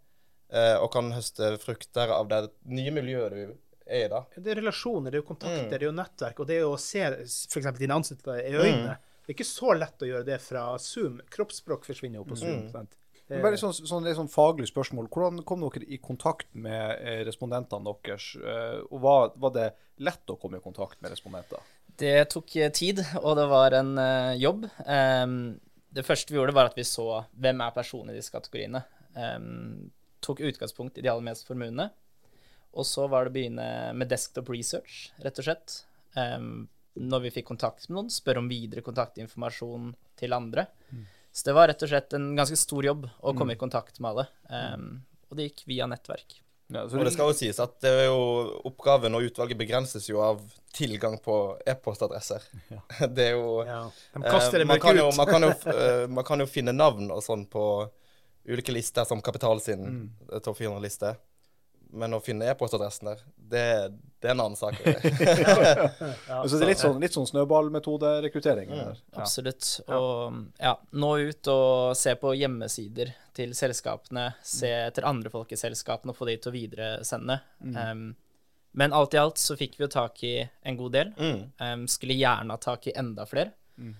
[0.51, 3.55] eh, og kan høste frukter av det nye miljøet du
[3.87, 4.25] er i da.
[4.37, 5.71] Det er relasjoner, det er jo kontakter, Mm.
[5.71, 7.79] det er jo nettverk, og det er jo å se f.eks.
[7.79, 8.99] dine ansatte i øynene.
[9.27, 11.21] Det er ikke så lett å gjøre det fra Zoom.
[11.31, 12.69] Kroppsspråk forsvinner jo på Zoom.
[12.69, 12.87] Mm.
[13.25, 13.39] Sant?
[13.39, 15.09] Men Bare sånn, sånn, sånn faglig spørsmål.
[15.13, 18.35] Hvordan kom dere i kontakt med eh, respondentene deres?
[18.37, 19.71] Eh, og var, var det
[20.05, 21.63] lett å komme i kontakt med respondenter?
[21.97, 24.67] Det tok eh, tid, og det var en eh, jobb.
[24.85, 25.37] Em,
[25.95, 28.85] det første vi gjorde, var at vi så hvem er personene i disse kategoriene.
[29.15, 29.91] Em,
[30.25, 31.91] tok utgangspunkt i de aller mest formuende.
[32.75, 35.77] Og så var det å begynne med desktop research, rett og slett.
[36.19, 40.67] Um, når vi fikk kontakt med noen, spørre om videre kontaktinformasjon til andre.
[41.35, 44.13] Så det var rett og slett en ganske stor jobb å komme i kontakt med
[44.13, 44.27] alle.
[44.47, 46.37] Um, og det gikk via nettverk.
[46.73, 48.21] Ja, så Og det skal jo sies at det er jo
[48.71, 50.39] oppgaven og utvalget begrenses jo av
[50.75, 51.35] tilgang på
[51.69, 52.47] e-postadresser.
[53.19, 53.83] Det er jo Ja.
[54.15, 55.19] De eh, kaster det man, mørke kan jo, ut.
[55.19, 57.67] man, kan jo, eh, man kan jo finne navn og sånn på
[58.49, 60.09] ulike lister, som Kapital sin Mm.
[60.33, 61.13] eh, topp 400-liste.
[61.95, 63.65] Men å finne e-postadressen der, det,
[64.19, 64.81] det er en annen sak.
[66.49, 68.73] så det er litt sånn, litt sånn snøballmetoderekruttering.
[68.73, 68.81] Mm.
[68.81, 68.95] Ja.
[69.23, 69.69] Absolutt.
[69.87, 75.59] Og ja, nå ut og se på hjemmesider til selskapene, se etter andre folk i
[75.61, 77.41] selskapene og få de til å videresende.
[77.63, 78.07] Um,
[78.75, 81.13] Men alt i alt så fikk vi jo tak i en god del.
[81.15, 81.43] Mm.
[81.63, 83.55] Um, skulle gjerne ha tak i enda flere.
[83.79, 83.95] Eh,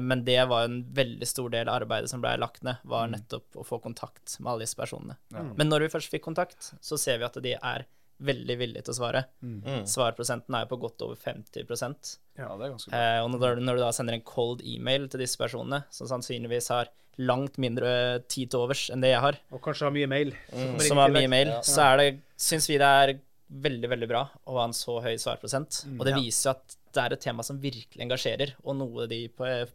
[0.00, 3.56] men det var en veldig stor del av arbeidet som ble lagt ned, var nettopp
[3.60, 5.16] å få kontakt med alle disse personene.
[5.30, 7.86] Men når vi først fikk kontakt, så ser vi at de er
[8.20, 9.22] veldig villige til å svare.
[9.40, 9.86] Mm.
[9.88, 11.64] Svarprosenten er jo på godt over 50
[12.36, 12.98] Ja, det er ganske bra.
[12.98, 16.68] eh, Og når, når du da sender en cold email til disse personene, som sannsynligvis
[16.68, 16.90] har
[17.20, 20.34] langt mindre tid til overs enn det jeg har, Og kanskje har mye mail.
[20.52, 20.78] Mm.
[20.84, 23.14] som har mye mail, så er det, syns vi det er
[23.50, 25.84] veldig, veldig bra å ha en så høy svarprosent.
[25.98, 26.20] Og det Ja.
[26.20, 29.24] viser jo at det er et tema som virkelig engasjerer, og noe de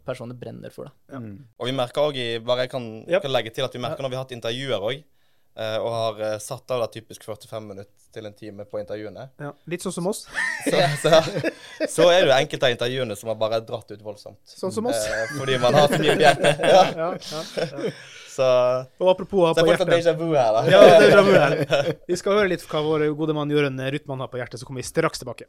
[0.04, 0.90] personene brenner for.
[1.08, 1.18] da.
[1.58, 3.20] Og vi merker også i, bare jeg kan, Ja.
[3.20, 5.04] kan legge til at vi merker når vi har hatt intervjuer òg,
[5.56, 9.52] og har eh, satt av da typisk 45 minutter til en time på intervjuene, Ja,
[9.66, 10.26] litt sånn som oss.
[10.68, 11.22] så, så,
[11.88, 14.36] så er det jo enkelte av intervjuene som har bare dratt ut voldsomt.
[14.44, 15.00] Sånn som oss.
[15.08, 16.20] Eh, fordi man har så mye på.
[16.26, 17.90] Ja, Ja, ja, ja.
[18.36, 18.46] så
[19.00, 19.88] Og apropos ha så på hjertet.
[19.96, 20.64] déjà vu her, da.
[20.68, 21.96] Ja, er her.
[22.08, 24.84] Vi skal høre litt hva vår gode mann Jørund Ruthmann har på hjertet, så kommer
[24.84, 25.48] vi straks tilbake.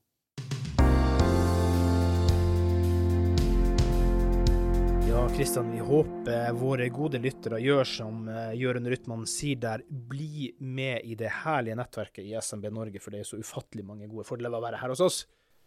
[5.11, 9.81] Ja, Kristian, vi håper våre gode lyttere gjør som eh, Jørund Rytman sier der.
[9.89, 14.07] Bli med i det herlige nettverket i SMB Norge, for det er så ufattelig mange
[14.07, 15.17] gode fordeler ved å være her hos oss.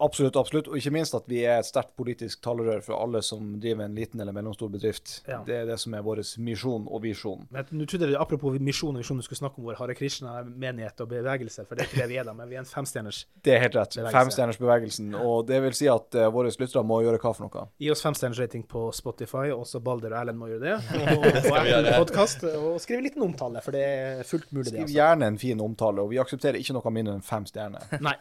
[0.02, 0.68] Absolutt, absolutt.
[0.68, 3.94] Og ikke minst at vi er et sterkt politisk talerør for alle som driver en
[3.94, 5.20] liten eller mellomstor bedrift.
[5.28, 5.40] Ja.
[5.46, 7.46] Det er det som er vår misjon og visjon.
[7.54, 11.02] Men Nå trodde jeg, Apropos misjon og visjon, du skulle snakke om vår Hare Krishna-menighet
[11.04, 13.24] og bevegelse, for det er ikke det vi er da, men vi er en femstjerners.
[13.44, 13.94] Det er helt rett.
[13.94, 14.16] Bevegelse.
[14.18, 15.14] Femstjernersbevegelsen.
[15.20, 17.66] Og det vil si at uh, våre lyttere må gjøre hva for noe?
[17.82, 20.76] Gi oss femstjerners rating på Spotify, også Balder og Erlend må gjøre det.
[21.14, 21.94] Og og, det?
[21.98, 24.72] Podcast, og skriv en liten omtale, for det er fullt mulig, det.
[24.72, 24.96] Skriv altså.
[24.96, 27.86] gjerne en fin omtale, og vi aksepterer ikke noe mindre enn fem stjerner.
[28.04, 28.16] Nei,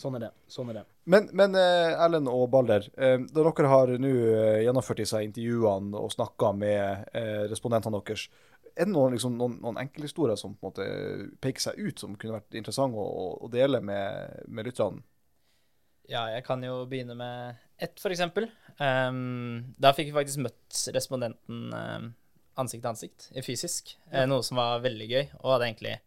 [0.00, 0.32] sånn er det.
[0.52, 0.86] Sånn er det.
[1.08, 5.96] Men, men eh, Erlend og Balder, eh, da dere har nå eh, gjennomført disse intervjuene
[5.96, 8.26] og snakka med eh, respondentene deres,
[8.78, 12.12] er det noen, liksom, noen, noen enkelthistorier som på en måte peker seg ut, som
[12.14, 15.02] kunne vært interessante å, å dele med, med lytterne?
[16.08, 18.46] Ja, jeg kan jo begynne med ett, eksempel.
[18.78, 22.06] Um, da fikk vi faktisk møtt respondenten um,
[22.58, 24.24] ansikt til ansikt, fysisk, Ja.
[24.30, 25.98] noe som var veldig gøy, og hadde egentlig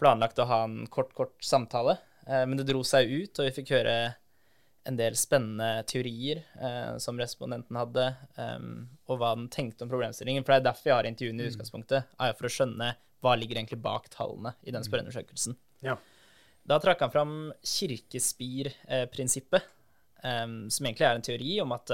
[0.00, 3.54] planlagt å ha en kort, kort samtale, eh, men det dro seg ut, og vi
[3.56, 3.98] fikk høre
[4.88, 10.44] en del spennende teorier eh, som respondenten hadde, um, og hva den tenkte om problemstillingen.
[10.44, 12.88] For det er derfor jeg har intervjuene i utgangspunktet, er for å skjønne
[13.24, 15.58] hva ligger egentlig bak tallene i den spørreundersøkelsen.
[15.84, 15.98] Ja.
[16.68, 19.62] Da trakk han fram kirkespirprinsippet,
[20.22, 21.90] som egentlig er en teori om at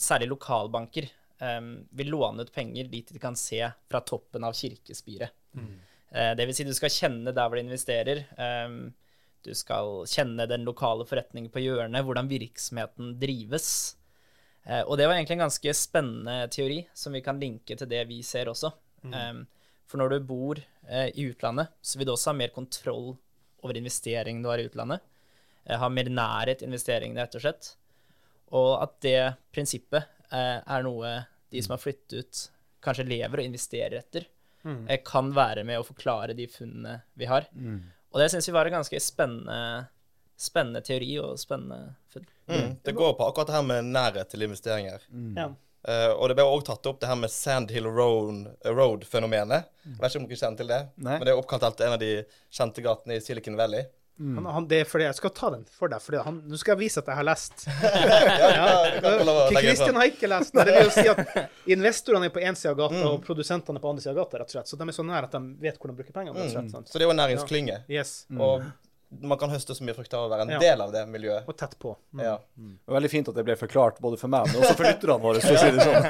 [0.00, 1.08] særlig lokalbanker
[2.00, 5.30] vil låne ut penger dit de kan se fra toppen av kirkespiret.
[5.54, 5.62] Eh,
[6.08, 8.22] det vil si du skal kjenne der hvor du investerer.
[8.40, 8.94] Um,
[9.44, 13.70] du skal kjenne den lokale forretningen på hjørnet, hvordan virksomheten drives.
[14.64, 18.04] Eh, og det var egentlig en ganske spennende teori, som vi kan linke til det
[18.10, 18.74] vi ser også.
[18.98, 19.46] Mm.
[19.86, 23.12] for når du bor eh, i utlandet, så vil du også ha mer kontroll
[23.62, 25.04] over investeringen du har i utlandet.
[25.64, 27.70] Eh, ha mer nærhet til investeringene, rett og slett.
[28.58, 29.20] Og at det
[29.54, 30.02] prinsippet
[30.34, 31.14] eh, er noe
[31.48, 32.42] de som har flyttet ut,
[32.84, 34.26] kanskje lever og investerer etter,
[34.64, 37.46] eh, kan være med å forklare de funnene vi har.
[38.08, 39.86] Og det syns vi var en ganske spennende,
[40.38, 42.28] spennende teori og spennende funn.
[42.48, 42.76] Mm.
[42.84, 45.04] Det går på akkurat det her med nærhet til investeringer.
[45.36, 45.50] Ja.
[45.88, 49.68] Uh, og det ble også tatt opp det her med Sandhill Road- Road-fenomenet.
[49.84, 51.14] Jeg vet ikke om dere kjenner til det, Nei.
[51.14, 52.10] men det er oppkalt etter en av de
[52.58, 53.86] kjente gatene i Silicon Valley.
[54.18, 56.80] Han, han, det er fordi jeg skal ta den for deg, for nå skal jeg
[56.80, 57.66] vise at jeg har lest.
[58.58, 58.66] ja,
[59.54, 60.00] Kristian fram.
[60.02, 60.56] har ikke lest.
[60.58, 61.22] Det vil jo si at
[61.76, 64.40] investorene er på én side av gata, og produsentene er på andre side av gata,
[64.42, 64.72] rett og slett.
[64.72, 66.34] Så de er så nær at de vet hvor de bruker pengene.
[66.34, 66.74] rett og slett, Mm.
[66.74, 66.90] sant?
[66.90, 67.78] Så det er jo en næringsklynge.
[67.88, 68.26] Yes.
[68.34, 68.66] Og
[69.22, 70.58] man kan høste så mye frukt av å være en Ja.
[70.60, 71.46] del av det miljøet.
[71.48, 71.94] Og tett på.
[72.12, 72.24] Mm.
[72.26, 72.34] Ja.
[72.58, 72.74] Mm.
[72.98, 75.40] veldig fint at det ble forklart både for meg, men også for lytterne våre.
[75.40, 76.02] for å si det sånn.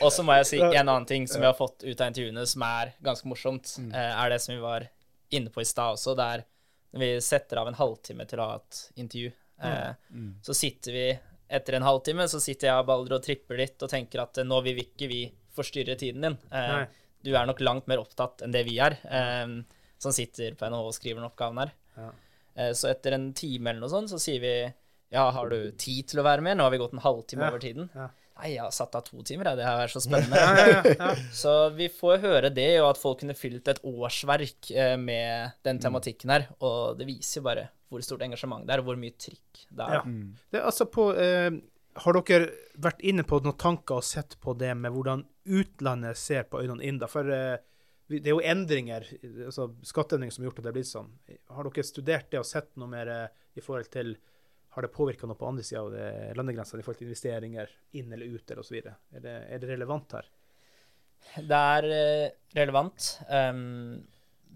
[0.04, 2.44] Og så må jeg si en annen ting som vi har fått ut av intervjuene,
[2.46, 3.94] som er ganske morsomt, mm.
[3.94, 4.88] er det som vi var
[5.36, 6.44] inne på i stad også, der
[6.98, 9.92] vi setter av en halvtime til å ha et intervju, eh,
[10.42, 11.04] så sitter vi
[11.50, 14.46] etter en halvtime, så sitter jeg og Balder og tripper litt og tenker at eh,
[14.46, 15.20] nå vil vi ikke vi
[15.54, 16.38] forstyrre tiden din.
[16.54, 16.84] Eh,
[17.22, 19.46] du er nok langt mer opptatt enn det vi er, eh,
[20.00, 21.72] som sitter på NHO og skriver den oppgaven her.
[21.96, 22.10] Ja.
[22.56, 24.54] Eh, så etter en time eller noe sånt, så sier vi
[25.10, 26.56] ja, har du tid til å være med?
[26.56, 27.50] Nå har vi gått en halvtime Ja.
[27.50, 27.90] over tiden.
[27.94, 28.08] Ja.
[28.40, 29.60] Nei, jeg har satt av to timer, jeg.
[29.60, 30.40] Det har vært så spennende.
[30.50, 31.10] Ja, ja, ja.
[31.36, 35.80] Så vi får høre det, og at folk kunne fylt et årsverk eh, med den
[35.82, 36.48] tematikken her.
[36.64, 39.86] Og det viser jo bare hvor stort engasjement det er, og hvor mye trykk det
[39.86, 39.96] er.
[39.98, 40.02] Ja.
[40.06, 41.50] Det, er altså på, eh,
[42.00, 46.46] har dere vært inne på noen tanker og sett på det med hvordan utlandet ser
[46.48, 47.02] på øynene inn?
[47.10, 47.58] For eh,
[48.10, 49.06] det er jo endringer,
[49.46, 51.10] altså skatteendringer som har gjort at det er blitt sånn.
[51.54, 53.26] Har dere studert det og sett noe mer eh,
[53.58, 54.16] i forhold til
[54.70, 58.12] Har det påvirka noe på andre sida av det- landegrensene i forhold til investeringer inn
[58.12, 58.76] eller ut eller osv.?
[58.86, 60.28] Er, det- er det relevant her?
[61.36, 63.08] Det er eh, relevant.
[63.28, 64.02] Um,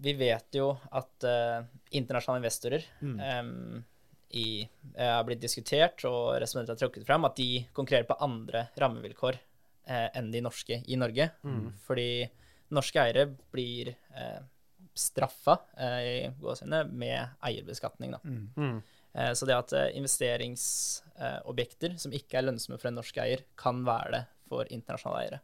[0.01, 1.61] vi vet jo at uh,
[1.95, 3.83] internasjonale investorer um,
[4.35, 8.65] i, eh, har blitt diskutert, og respondenter har trukket fram, at de konkurrerer på andre
[8.81, 11.29] rammevilkår uh, enn de norske i Norge.
[11.85, 12.09] Fordi
[12.75, 14.41] norske eiere blir uh,
[14.95, 18.15] straffa uh, i gåsehudene med eierbeskatning.
[18.17, 18.19] Da.
[18.25, 18.94] Eh,
[19.37, 24.09] så det at eh, investeringsobjekter som ikke er lønnsomme for en norsk eier, kan være
[24.15, 25.39] det for internasjonale eiere.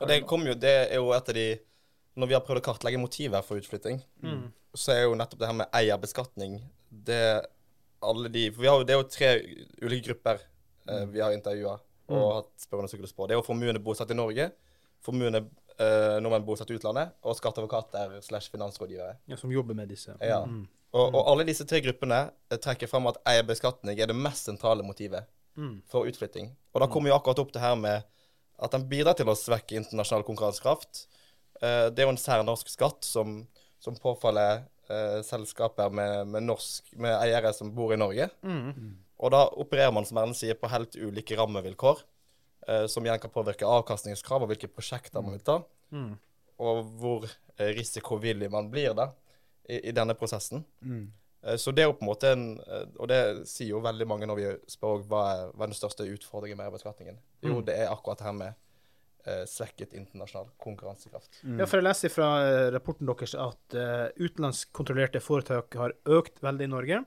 [0.00, 1.48] Og det, kom jo, det er jo et av de
[2.16, 3.98] Når vi har prøvd å kartlegge motiver for utflytting,
[4.76, 6.52] så er jo nettopp det her med eierbeskatning
[6.88, 7.46] det
[8.00, 9.30] alle de For vi har jo, det er jo tre
[9.82, 10.40] ulike grupper
[10.88, 13.26] eh, vi har intervjua og hatt spørrende sykler på.
[13.26, 14.44] Det er jo formuende bosatt i Norge,
[15.02, 19.16] formuende eh, nordmenn bosatt i utlandet, og skatteadvokater slash finansrådgivere.
[19.26, 20.14] Ja, som jobber med disse?
[20.22, 20.44] Ja.
[20.96, 24.86] Og, og alle disse tre gruppene eh, trekker fram at eierbeskatning er det mest sentrale
[24.86, 25.28] motivet
[25.92, 26.50] for utflytting.
[26.72, 28.06] Og da kommer jo akkurat opp det her med
[28.56, 31.06] at den bidrar til å svekke internasjonal konkurransekraft.
[31.60, 33.42] Eh, det er jo en særnorsk skatt som,
[33.82, 38.30] som påfaller eh, selskaper med, med, norsk, med eiere som bor i Norge.
[39.16, 42.00] Og da opererer man, som Erlend sier, på helt ulike rammevilkår,
[42.68, 45.60] eh, som igjen kan påvirke avkastningskrav og hvilke prosjekter man vil ta,
[46.60, 49.10] og hvor eh, risikovillig man blir da,
[49.68, 50.64] i, i denne prosessen.
[50.80, 51.06] Mm.
[51.54, 54.26] Så det er jo på en måte en eh, Og det sier jo veldig mange
[54.26, 57.20] når vi spør hva er, hva er den største utfordringen med beskatningen.
[57.44, 58.54] Jo, det er akkurat det her med
[59.26, 61.42] eh, svekket internasjonal konkurransekraft.
[61.44, 66.66] Ja, for jeg leser fra eh, rapporten deres at uh, utenlandskontrollerte foretak har økt veldig
[66.66, 67.02] i Norge,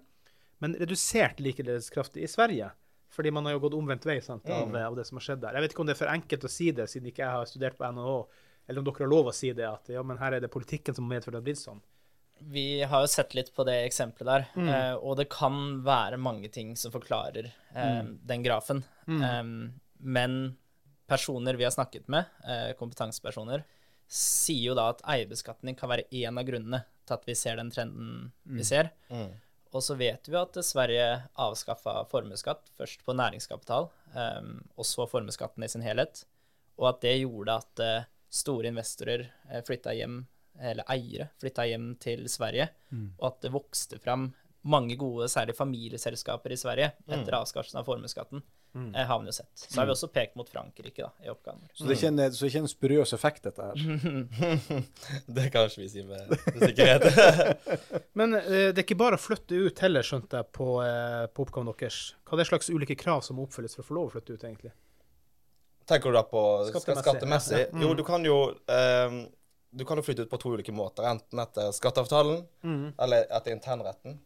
[0.64, 2.72] men redusert likeledes kraftig i Sverige.
[3.10, 5.58] Fordi man har jo gått omvendt vei sant, av, av det som har skjedd der.
[5.58, 7.48] Jeg vet ikke om det er for enkelt å si det, siden ikke jeg har
[7.50, 8.20] studert på NHO,
[8.70, 10.96] eller om dere har lov å si det, at ja, men her er det politikken
[10.96, 11.82] som medfører at det har blitt sånn.
[12.42, 16.50] Vi har jo sett litt på det eksempelet der, eh, og det kan være mange
[16.50, 18.84] ting som forklarer eh, den grafen.
[19.08, 19.44] Eh,
[20.00, 20.58] men
[21.10, 23.64] personer vi har snakket med, eh, kompetansepersoner,
[24.08, 27.70] sier jo da at eierbeskatning kan være én av grunnene til at vi ser den
[27.72, 28.90] trenden vi ser.
[29.72, 33.90] Og så vet vi at Sverige avskaffa formuesskatt, først på næringskapital,
[34.76, 36.24] og så formuesskatten i sin helhet,
[36.80, 40.24] og at det gjorde at eh, store investorer eh, flytta hjem,
[40.62, 42.70] eller eiere flytta hjem til Sverige,
[43.18, 44.32] og at det vokste fram
[44.68, 48.42] mange gode, særlig familieselskaper i Sverige etter avskaffelsen av formuesskatten.
[48.76, 49.50] eh, har vi jo sett.
[49.56, 51.64] Så har vi også pekt mot Frankrike da, i oppgaven.
[51.74, 53.80] Så det er ikke en, så det er ikke en spuriøs effekt, dette her.
[55.40, 57.08] Det kan ikke vi si med, med sikkerhet.
[58.20, 61.48] Men eh, det er ikke bare å flytte ut heller, skjønte jeg, på, eh, på
[61.48, 62.02] oppgaven deres.
[62.28, 64.36] Hva er det slags ulike krav som må oppfylles for å få lov å flytte
[64.36, 64.76] ut, egentlig?
[65.90, 67.60] Tenker du da på Skattemessig, skattemessig?
[67.64, 67.74] Ja.
[67.74, 67.82] Mm.
[67.82, 68.38] Jo, du kan jo
[68.70, 69.24] ehm,
[69.72, 71.04] du kan jo flytte ut på to ulike måter.
[71.06, 72.40] Enten etter skatteavtalen
[73.00, 74.20] eller etter internretten.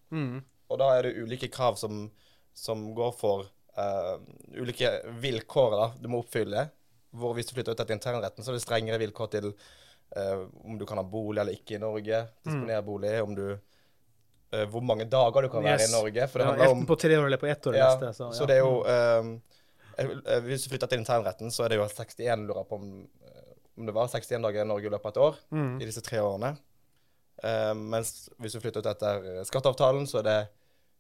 [0.69, 2.06] Og da er det ulike krav som,
[2.53, 3.43] som går for
[3.77, 4.15] uh,
[4.56, 4.89] ulike
[5.21, 6.69] vilkår da, du må oppfylle.
[7.13, 10.79] Hvor hvis du flytter ut etter internretten, så er det strengere vilkår til uh, om
[10.79, 12.23] du kan ha bolig eller ikke i Norge.
[12.47, 13.12] Disponere bolig.
[13.21, 15.89] Om du eh, Hvor mange dager du kan være Yes.
[15.91, 16.27] i Norge.
[16.32, 17.75] For det Ja, handler om enten på tre år eller på ett år.
[17.77, 18.32] ja, neste, så, ja.
[18.39, 22.47] så det er jo eh, Hvis du flytter til internretten, så er det jo 61
[22.47, 22.88] lurer på om,
[23.77, 25.81] om det var 61 dager i Norge i løpet av et år Mm.
[25.81, 26.53] i disse tre årene.
[27.43, 30.39] Uh, mens hvis du flytter ut etter eh, skatteavtalen, så er det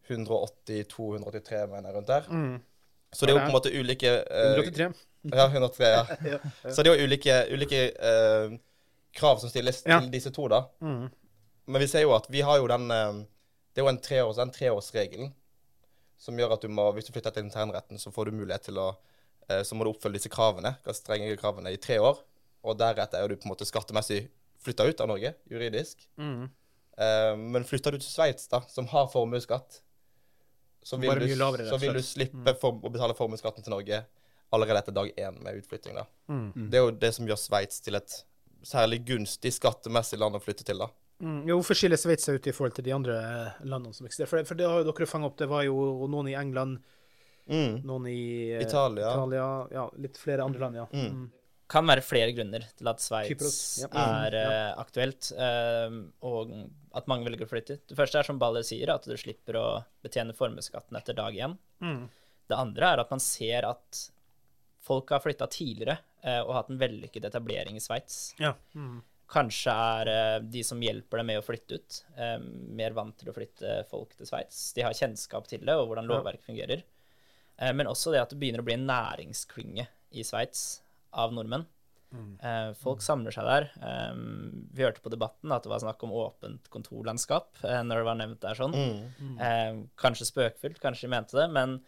[0.09, 2.29] 182-183, mener jeg, rundt der.
[2.29, 2.61] Mm.
[3.13, 4.87] Så det er jo på en måte ulike uh, 183.
[5.31, 5.85] Ja, 103,
[6.33, 6.39] ja.
[6.69, 8.57] Så det er jo ulike, ulike uh,
[9.15, 10.63] krav som stilles til disse to, da.
[10.81, 11.05] Mm.
[11.65, 13.21] Men vi ser jo at vi har jo den eh,
[13.71, 15.29] Det er jo en treårs, den treårsregelen
[16.19, 18.77] som gjør at du må, hvis du flytter til internretten, så får du mulighet til
[18.79, 18.89] å
[19.47, 22.19] eh, Så må du oppfølge disse kravene, strenge kravene, i tre år.
[22.63, 24.25] Og deretter er du på en måte skattemessig
[24.63, 26.05] flytta ut av Norge, juridisk.
[26.17, 26.45] Mm.
[26.93, 29.81] Uh, men flytter du til Sveits, da, som har formuesskatt,
[30.83, 34.01] så vil, du, lavere, så vil du slippe for, å betale formuesskatten til Norge
[34.53, 35.95] allerede etter dag én med utflytting.
[35.95, 36.03] da.
[36.29, 36.67] Mm.
[36.69, 38.17] Det er jo det som gjør Sveits til et
[38.67, 40.89] særlig gunstig skattemessig land å flytte til, da.
[41.23, 41.39] Mm.
[41.47, 44.29] Jo, hvorfor skiller Sveits seg ut i forhold til de andre eh, landene som eksisterer?
[44.29, 45.37] For, for det har jo dere fanget opp.
[45.39, 46.83] Det var jo noen i England,
[47.43, 47.81] Mm.
[47.83, 49.09] noen i eh, Italia.
[49.11, 50.85] Italia ja, litt flere andre land, ja.
[50.93, 51.25] Mm.
[51.73, 53.89] Kan være flere grunner til at Sveits Kypros, ja.
[54.21, 55.95] er eh, aktuelt, eh,
[56.29, 56.51] og
[56.93, 57.79] at mange velger å flytte.
[57.89, 59.67] Det første er som Balle sier, at du slipper å
[60.05, 61.55] betjene formuesskatten etter dag én.
[61.83, 62.03] Mm.
[62.49, 64.03] Det andre er at man ser at
[64.83, 68.21] folk har flytta tidligere eh, og hatt en vellykket etablering i Sveits.
[68.41, 68.53] Ja.
[68.77, 69.01] Mm.
[69.33, 72.37] Kanskje er de som hjelper dem med å flytte ut, eh,
[72.77, 74.67] mer vant til å flytte folk til Sveits.
[74.77, 76.83] De har kjennskap til det og hvordan lovverket fungerer.
[77.57, 80.82] Eh, men også det at det begynner å bli en næringsklynge i Sveits
[81.13, 81.67] av nordmenn.
[82.13, 83.67] Eh, folk samler seg der.
[83.81, 88.07] Um, vi hørte på debatten at det var snakk om åpent kontorlandskap eh, når det
[88.09, 88.75] var nevnt der sånn.
[89.41, 91.79] Eh, kanskje spøkefullt, kanskje de mente det, men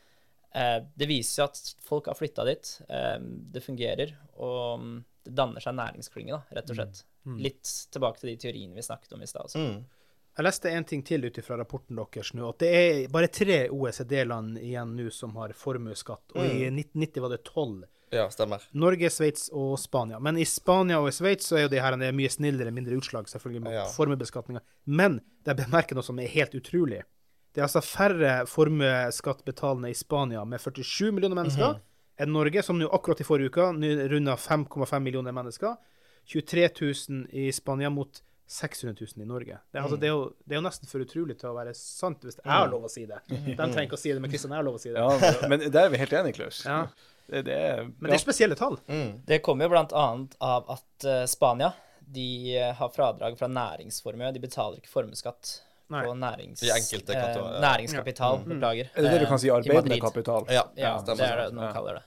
[0.51, 2.71] eh, det viser jo at folk har flytta dit.
[2.89, 3.19] Eh,
[3.53, 4.95] det fungerer, og mm,
[5.27, 7.03] det danner seg en næringsklynge, da, rett og slett.
[7.41, 9.47] Litt tilbake til de teoriene vi snakket om i stad.
[9.49, 9.61] også.
[9.61, 10.05] Mm.
[10.35, 13.61] Jeg leste en ting til ut fra rapporten deres nå, at det er bare tre
[13.71, 17.85] OECD-land igjen nå som har formuesskatt, og i 1990 var det tolv.
[18.15, 18.63] Ja, stemmer.
[18.73, 20.19] Norge, Sveits og Spania.
[20.23, 22.95] Men i Spania og i Sveits så er jo de her er mye snillere, mindre
[22.97, 23.85] utslag selvfølgelig med Ja.
[23.91, 24.61] formuebeskatninga.
[24.87, 27.03] Men er bemerker noe som er helt utrolig.
[27.53, 31.79] Det er altså færre formuesskattbetalende i Spania med 47 millioner mennesker
[32.19, 33.67] enn Norge, som nå akkurat i forrige uke
[34.11, 35.75] runda 5,5 millioner mennesker.
[36.25, 36.69] 23
[37.09, 39.57] 000 i Spania mot 600 000 i Norge.
[39.71, 41.73] Det er, altså, det er, jo, det er jo nesten for utrolig til å være
[41.77, 43.17] sant, hvis jeg har lov å si det.
[43.31, 45.01] De trenger ikke å si det, men Kristian har lov å si det.
[45.01, 46.61] Ja, men der er vi helt enige, Klaus.
[46.65, 46.83] Ja.
[47.25, 48.77] Det, det er, Men det er spesielle tall.
[49.25, 51.71] Det kommer jo annet av at eh, Spania
[52.05, 54.29] de eh, har fradrag fra næringsformue.
[54.35, 55.55] De betaler ikke formuesskatt
[55.89, 56.03] Nei.
[56.05, 57.57] på nærings, eh, kategorier.
[57.65, 58.43] næringskapital.
[58.45, 58.91] Beklager.
[58.93, 59.49] er det det du kan si?
[59.49, 60.45] Arbeidende kapital?
[60.53, 61.73] Ja, Ja, det er det noen Ja.
[61.73, 62.05] kaller det.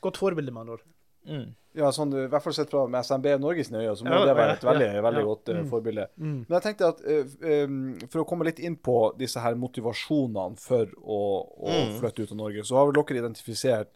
[0.00, 0.86] Godt forbilde, med andre ord.
[1.28, 1.54] Mm.
[1.74, 4.34] Ja, sånn, I hvert fall sett fra med SMB Norges øyne, så må Ja, det
[4.36, 5.68] være et veldig, ja, veldig godt uh, Mm.
[5.70, 6.06] forbilde.
[6.18, 6.44] Mm.
[6.48, 10.58] Men jeg tenkte at uh, um, for å komme litt inn på disse her motivasjonene
[10.60, 11.20] for å,
[11.62, 11.98] å Mm.
[12.00, 13.88] flytte ut av Norge, så har vel dere identifisert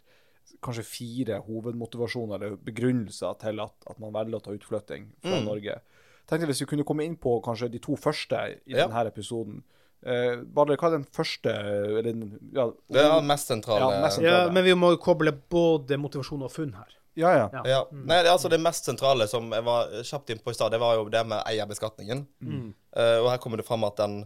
[0.62, 5.44] kanskje fire hovedmotivasjoner eller begrunnelser til at, at man velger å ta utflytting fra Mm.
[5.44, 5.80] Norge.
[6.26, 8.86] tenkte Hvis vi kunne komme inn på kanskje de to første i Ja.
[8.88, 9.62] denne episoden.
[10.06, 12.14] Uh, Badler, hva er den første eller,
[12.54, 13.80] ja, Det er den mest sentrale.
[13.92, 16.92] Ja, mest Ja, men vi må jo koble både motivasjon og funn her.
[17.16, 17.46] Ja, ja.
[17.52, 17.62] Ja.
[17.70, 17.80] Ja.
[17.92, 20.80] Nei, det, altså det mest sentrale som jeg var kjapt inn på i stad, det
[20.82, 22.22] var jo det med eierbeskatningen.
[22.44, 22.68] Mm.
[22.96, 24.20] Uh, og her kommer det fram at den,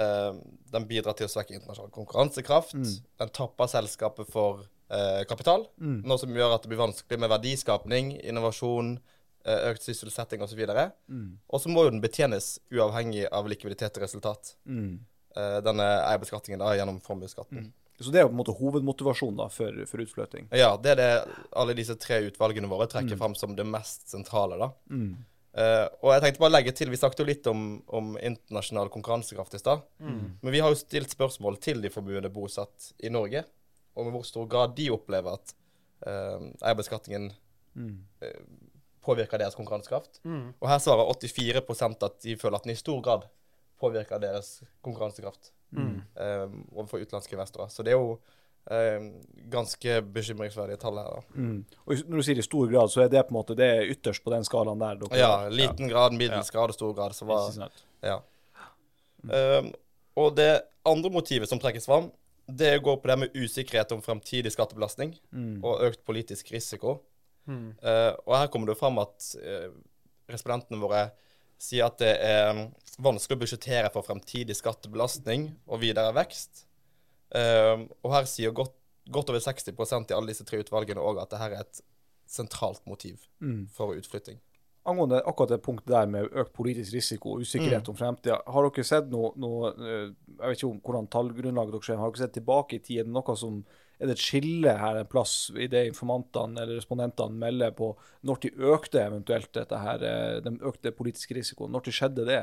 [0.00, 0.36] uh,
[0.72, 2.76] den bidrar til å svekke internasjonal konkurransekraft.
[2.76, 4.62] Den tapper selskapet for
[4.92, 8.96] uh, kapital, noe som gjør at det blir vanskelig med verdiskapning, innovasjon,
[9.46, 10.58] økt sysselsetting osv.
[10.58, 10.80] Og,
[11.54, 14.56] og så må jo den betjenes uavhengig av likviditet og resultat.
[14.66, 14.96] Mm.
[15.36, 17.68] Eh, denne eierbeskatningen da, gjennom formuesskatten.
[18.00, 20.50] Så det er jo på en måte hovedmotivasjonen da, for, for utflytting.
[20.52, 21.12] Ja, det er det
[21.56, 24.58] alle disse tre utvalgene våre trekker fram som det mest sentrale.
[24.60, 24.68] da.
[25.56, 28.90] Eh, og jeg tenkte bare å legge til, Vi snakket jo litt om, om internasjonal
[28.92, 29.86] konkurransekraft i stad.
[30.42, 33.44] Men vi har jo stilt spørsmål til de forbudene bosatt i Norge
[33.96, 35.54] om i hvor stor grad de opplever at
[36.04, 37.30] uh, eierbeskatningen
[38.20, 38.42] eh,
[39.06, 40.20] påvirker deres konkurransekraft.
[40.60, 43.24] Og her svarer 84% at de føler at den i stor grad
[43.80, 45.52] påvirker deres konkurransekraft
[46.20, 47.70] eh, overfor utenlandske investorer.
[47.72, 48.16] Så det er jo
[48.70, 49.08] um,
[49.52, 51.16] ganske bekymringsverdige tall her.
[51.16, 51.40] da.
[51.40, 51.58] Mm.
[51.84, 53.90] Og når du sier i stor grad, så er det på en måte det er
[53.94, 55.00] ytterst på den skalaen der.
[55.02, 57.16] Dere Ja, liten grad, middels grad og stor grad.
[57.16, 57.50] Så var,
[58.04, 58.20] ja.
[59.26, 59.72] Um,
[60.16, 60.52] og det
[60.86, 62.10] andre motivet som trekkes fram,
[62.46, 65.16] det går på det med usikkerhet om fremtidig skattebelastning
[65.66, 67.00] og økt politisk risiko.
[67.46, 69.70] Uh, og her kommer det fram at uh,
[70.30, 71.08] respondentene våre
[71.58, 72.62] sier at det er
[73.02, 76.64] vanskelig å budsjettere for fremtidig skattebelastning og videre vekst.
[77.34, 78.74] Um, og her sier godt,
[79.12, 81.80] godt over 60% i alle disse tre utvalgene òg at dette er et
[82.26, 83.22] sentralt motiv
[83.74, 84.38] for utflytting.
[84.86, 88.86] Angående akkurat det punktet der med økt politisk risiko og usikkerhet om fremtida, har dere
[88.86, 92.36] sett noe, noe eh, Jeg vet ikke om hvordan tallgrunnlaget dere ser, har dere sett
[92.38, 93.00] tilbake i tid?
[93.02, 93.64] Er det noe som
[93.96, 97.92] er det et skille her en plass i det informantene eller respondentene melder på
[98.28, 101.72] når de økte eventuelt dette her, eh, den økte politiske risikoen?
[101.72, 102.42] Når de skjedde det?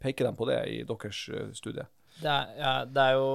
[0.00, 1.86] Peker de på det i deres eh, studie?
[2.20, 3.30] Det, er, ja, det er jo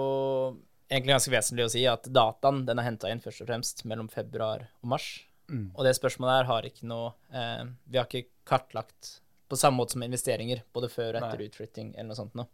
[0.89, 4.11] egentlig ganske vesentlig å si at dataen den er henta inn først og fremst mellom
[4.13, 5.09] februar og mars.
[5.45, 9.93] Og det spørsmålet her har ikke noe eh, Vi har ikke kartlagt på samme måte
[9.93, 12.49] som investeringer, både før og etter utflytting eller noe sånt noe.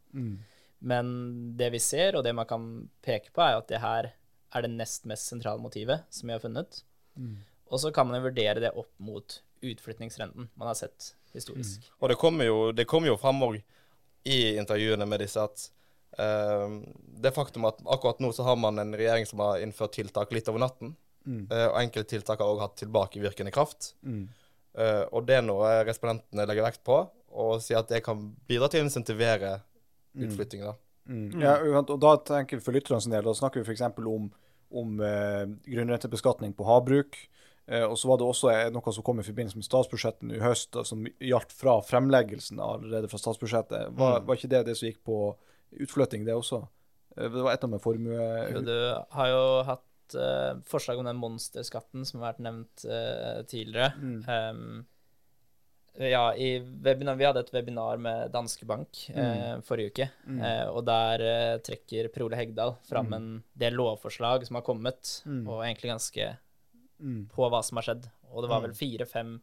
[0.91, 1.13] Men
[1.55, 2.65] det vi ser, og det man kan
[3.05, 4.09] peke på, er at det her
[4.51, 6.81] er det nest mest sentrale motivet som vi har funnet.
[7.71, 11.85] Og så kan man jo vurdere det opp mot utflyttingsrenten man har sett historisk.
[11.99, 13.61] Og det kommer jo, det kommer jo fram òg
[14.27, 15.63] i intervjuene med disse at
[16.19, 16.81] uh,
[17.23, 20.49] det faktum at akkurat nå så har man en regjering som har innført tiltak litt
[20.51, 20.95] over natten.
[21.53, 23.93] eh, og enkelte tiltak har òg hatt tilbakevirkende kraft.
[24.71, 28.69] Uh, og det er noe respondentene legger vekt på, og sier at det kan bidra
[28.71, 29.59] til å insentivere
[30.17, 30.65] utflytting.
[30.65, 30.75] da.
[31.41, 33.83] Ja, og da tenker vi for lytterne sin del, da snakker vi f.eks.
[33.99, 34.29] om,
[34.81, 37.17] om eh, grunnrentebeskatning på havbruk.
[37.71, 40.41] Eh, og så var det også eh, noe som kom i forbindelse med statsbudsjettet i
[40.43, 43.93] høst, da, som gjaldt fra fremleggelsen allerede fra statsbudsjettet.
[43.97, 45.21] Var, var ikke det det som gikk på
[45.85, 46.63] utflytting, det også?
[47.17, 48.27] Eh, det var et av med formue...
[48.51, 48.75] Jo, du
[49.15, 53.93] har jo hatt eh, forslag om den monsterskatten som har vært nevnt eh, tidligere.
[54.27, 54.83] Um,
[55.97, 60.85] ja, i webinar, vi hadde et webinar med Danske Bank eh, forrige uke, eh, og
[60.87, 65.91] der eh, trekker Per Ole Hegdal fram en del lovforslag som har kommet, og egentlig
[65.91, 66.31] ganske
[67.33, 68.05] på hva som har skjedd.
[68.31, 69.35] Og det var vel fire-fem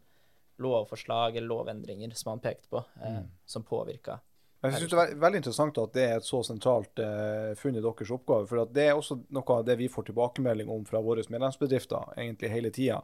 [0.62, 4.18] lovforslag eller lovendringer som han pekte på, eh, som påvirka.
[4.58, 7.82] Jeg synes det er veldig interessant at det er et så sentralt eh, funn i
[7.82, 8.46] deres oppgave.
[8.50, 12.16] For at det er også noe av det vi får tilbakemelding om fra våre medlemsbedrifter
[12.16, 12.98] egentlig hele tida.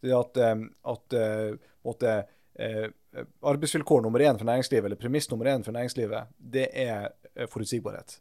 [0.00, 2.14] Det at, eh, at eh, måtte,
[3.42, 8.20] arbeidsvilkår nummer én for næringslivet, eller premiss nummer én for næringslivet, det er eh, forutsigbarhet.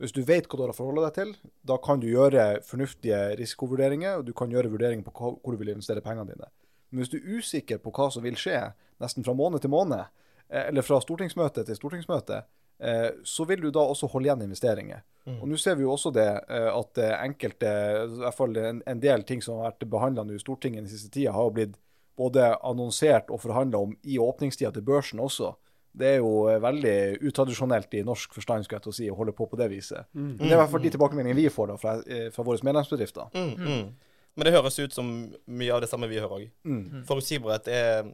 [0.00, 1.32] Hvis du vet hva du har å forholde deg til,
[1.68, 5.74] da kan du gjøre fornuftige risikovurderinger, og du kan gjøre vurderinger på hvor du vil
[5.74, 6.48] investere pengene dine.
[6.88, 8.70] Men hvis du er usikker på hva som vil skje,
[9.02, 10.06] nesten fra måned til måned,
[10.48, 12.42] eh, eller fra stortingsmøte til stortingsmøte,
[12.80, 15.04] eh, så vil du da også holde igjen investeringer.
[15.28, 17.68] Og Nå ser vi jo også det eh, at eh, enkelte,
[18.06, 21.10] i hvert fall en, en del ting som har vært behandla i Stortinget den siste
[21.12, 21.76] tida, har jo blitt
[22.18, 25.54] både annonsert og forhandla om i åpningstida til børsen også.
[25.98, 26.96] Det er jo eh, veldig
[27.26, 30.10] utradisjonelt i norsk forstand skal jeg til å si, å holde på på det viset.
[30.14, 32.62] Men det er i hvert fall de tilbakemeldingene vi får da fra, eh, fra våre
[32.68, 33.30] medlemsbedrifter.
[33.34, 34.18] Mm, mm.
[34.38, 35.08] Men det høres ut som
[35.50, 36.50] mye av det samme vi hører òg.
[36.68, 37.04] Mm.
[37.08, 38.12] Forutsigbarhet er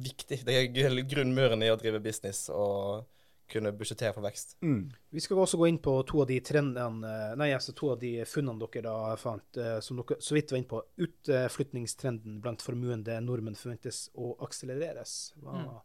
[0.00, 0.40] viktig.
[0.46, 3.04] Det er grunnmuren i å drive business og
[3.50, 4.56] kunne budsjettere for vekst.
[4.62, 4.92] Mm.
[5.10, 8.12] Vi skal også gå inn på to av de trendene, nei, altså to av de
[8.28, 10.82] funnene dere da fant, eh, som dere så vidt var inne på.
[11.06, 15.32] Utflytningstrenden blant formuende nordmenn forventes å akselereres.
[15.42, 15.80] Hva,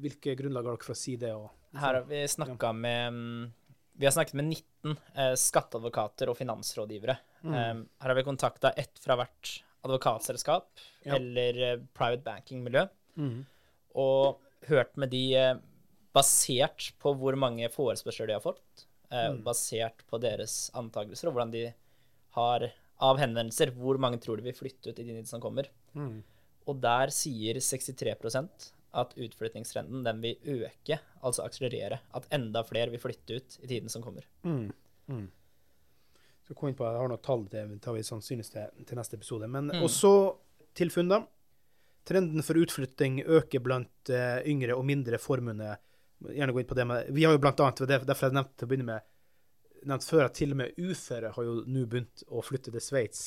[0.00, 1.34] Hvilke grunnlag har dere for å si det?
[1.36, 3.50] Og, Her har vi snakka med mm,
[4.00, 7.18] Vi har snakket med 19 eh, skatteadvokater og finansrådgivere.
[7.44, 7.54] Mm.
[7.54, 11.14] Eh, her har vi kontakta ett fra hvert advokatselskap Ja.
[11.16, 12.86] eller eh, private banking-miljø,
[13.20, 13.44] Mm.
[13.96, 14.38] og
[14.68, 15.54] hørt med de eh,
[16.14, 19.42] basert på hvor mange forespørsler de har fått, eh, Mm.
[19.44, 21.74] basert på deres antakelser og hvordan de
[22.36, 25.66] har av henvendelser, hvor mange tror de vil flytte ut i tiden som kommer.
[25.94, 26.22] Mm.
[26.68, 32.00] Og der sier 63% at utflyttingstrenden den vil øke, altså akselerere.
[32.14, 34.22] At enda flere vil flytte ut i tiden som kommer.
[34.44, 34.72] Mm.
[35.08, 35.28] Mm.
[36.46, 39.14] Så kom inn på, Jeg har noen tall, det tar vi sannsynligvis til, til neste
[39.14, 39.48] episode.
[39.48, 39.82] Men Mm.
[39.82, 40.36] også
[40.74, 41.24] til funn, da.
[42.04, 45.76] Trenden for utflytting øker blant uh, yngre og mindre formuende.
[46.28, 48.36] Gjerne gå inn på det med Vi har jo blant annet, det er derfor jeg
[48.36, 49.06] nevnte til å begynne med,
[49.88, 53.22] nevnt før at til og med uføre har jo nå begynt å flytte til Sveits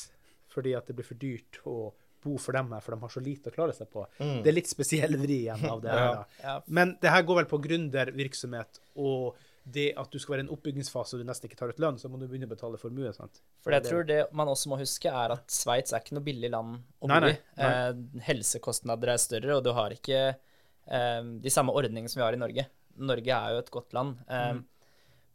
[0.54, 1.76] fordi at det blir for dyrt å
[2.24, 4.04] bo for dem her, for de har så lite å klare seg på.
[4.16, 6.04] Det er litt spesiell vri igjen av det her.
[6.14, 6.22] da.
[6.44, 6.54] Ja.
[6.78, 9.34] Men det her går vel på gründervirksomhet og
[9.64, 11.98] det at du skal være i en oppbyggingsfase og du nesten ikke tar ut lønn,
[12.00, 13.10] så må du begynne å betale formue.
[13.16, 13.40] sant?
[13.64, 16.50] For jeg tror det man også må huske, er at Sveits er ikke noe billig
[16.52, 17.34] land å bo i.
[17.56, 17.92] Eh,
[18.28, 22.42] helsekostnader er større, og du har ikke eh, de samme ordningene som vi har i
[22.44, 22.66] Norge.
[22.98, 24.16] Norge er jo et godt land.
[24.28, 24.54] Eh,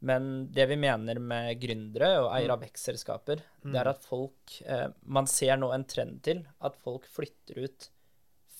[0.01, 4.88] Men det vi mener med gründere og eiere av vekstselskaper, det er at folk eh,
[5.05, 7.89] Man ser nå en trend til at folk flytter ut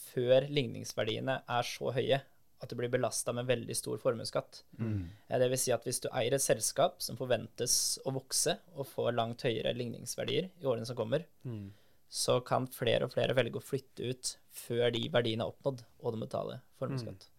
[0.10, 2.20] før ligningsverdiene er så høye
[2.62, 4.64] at du blir belasta med veldig stor formuesskatt.
[5.30, 8.86] Eh, Det vil si at hvis du eier et selskap som forventes å vokse og
[8.86, 11.24] få langt høyere ligningsverdier i årene som kommer,
[12.10, 16.12] så kan flere og flere velge å flytte ut før de verdiene er oppnådd, og
[16.16, 17.30] de betaler formuesskatt.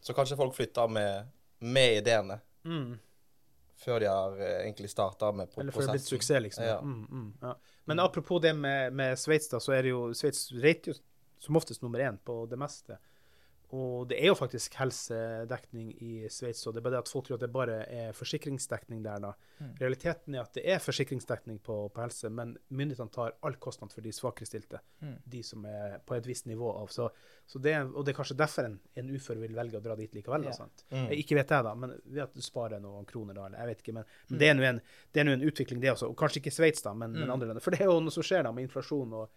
[0.00, 1.28] Så kanskje folk flytter med,
[1.60, 2.98] med ideene Mm.
[3.78, 5.60] før de har eh, egentlig starta med prosessen.
[5.62, 6.64] Eller før det er blitt suksess, liksom.
[6.64, 6.80] Ja.
[6.80, 7.54] Mm, mm, ja.
[7.84, 10.98] Men apropos det med, med Sveits, da, så er det jo Sveits rater jo
[11.38, 12.98] som oftest nummer én på det meste.
[13.76, 17.26] Og det er jo faktisk helsedekning i Sveits, og det er bare det at folk
[17.26, 19.32] tror at det bare er forsikringsdekning der, da.
[19.80, 24.00] Realiteten er at det er forsikringsdekning på, på helse, men myndighetene tar all kostnad for
[24.06, 24.80] de svakerestilte.
[25.28, 26.88] De som er på et visst nivå av.
[26.94, 27.10] Så,
[27.46, 30.14] så det, og det er kanskje derfor en, en ufør vil velge å dra dit
[30.16, 30.46] likevel.
[30.48, 30.56] Da, Ja.
[30.62, 30.84] sant?
[30.90, 33.72] Eh, Ikke vet jeg, da, men ved at du sparer noen kroner da, eller jeg
[33.74, 33.96] vet ikke.
[33.98, 34.80] Men, men det er nå en,
[35.34, 36.08] en utvikling, det også.
[36.08, 37.60] Og kanskje ikke Sveits, da, men, men andre land.
[37.64, 39.28] For det er jo noe som skjer da med inflasjon, og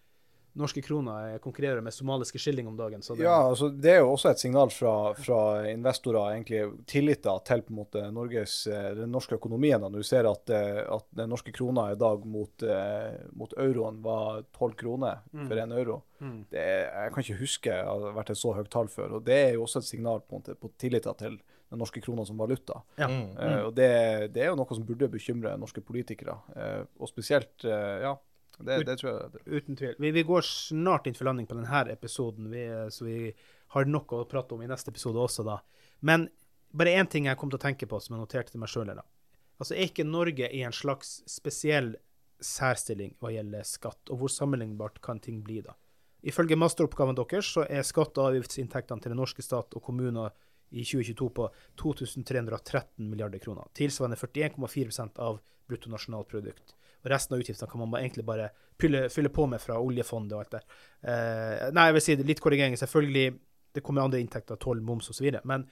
[0.58, 3.02] norske kroner konkurrerer med somaliske skilling om dagen.
[3.02, 5.40] Så det, Ja, altså det er jo også et signal fra, fra
[5.70, 9.80] investorer, egentlig tilliter til på en måte Norges, eh, den norske økonomien.
[9.80, 9.88] da.
[9.88, 14.02] Når du ser at, eh, at den norske krona i dag mot, eh, mot euroen
[14.02, 16.02] var 12 kroner for én euro.
[16.20, 16.44] Mm.
[16.50, 19.16] Det jeg kan ikke huske at det har vært et så høyt tall før.
[19.16, 21.40] og Det er jo også et signal på, måte, på tilliten til
[21.72, 22.82] den norske krona som valuta.
[22.98, 23.08] Ja.
[23.08, 23.32] Mm.
[23.32, 26.36] Uh, og det, det er jo noe som burde bekymre norske politikere.
[26.56, 28.12] uh, og spesielt uh, Ja,
[28.66, 29.96] det, det tror jeg Uten tvil.
[29.98, 33.32] Vi, vi går snart inn for landing på denne episoden, vi, så vi
[33.74, 35.58] har noe å prate om i neste episode også, da.
[36.00, 36.28] Men
[36.72, 38.92] bare én ting jeg kom til å tenke på, som jeg noterte til meg sjøl.
[38.96, 41.94] Altså, er ikke Norge i en slags spesiell
[42.42, 45.76] særstilling hva gjelder skatt, og hvor sammenlignbart kan ting bli da?
[46.22, 50.30] Ifølge masteroppgaven deres så er skatte- og avgiftsinntektene til den norske stat og kommuner
[50.72, 51.48] i 2022 på
[51.80, 56.74] 2313 milliarder kroner, tilsvarende 41,4% av bruttonasjonalprodukt.
[57.02, 60.42] Og resten av utgiftene kan man egentlig bare fylle, fylle på med fra oljefondet og
[60.44, 60.62] alt det.
[61.02, 62.78] Eh, nei, jeg vil si det, litt korrigering.
[62.78, 63.32] Selvfølgelig,
[63.74, 65.28] det kommer andre inntekter, toll, moms osv.
[65.48, 65.66] Men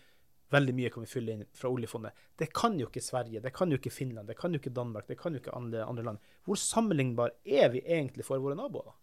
[0.51, 2.25] veldig mye kan vi fylle inn fra oljefondet.
[2.39, 5.07] Det kan jo ikke Sverige, det kan jo ikke Finland, det kan jo ikke Danmark,
[5.07, 6.33] det kan jo ikke andre, andre land.
[6.47, 8.97] Hvor sammenlignbar er vi egentlig for våre naboer?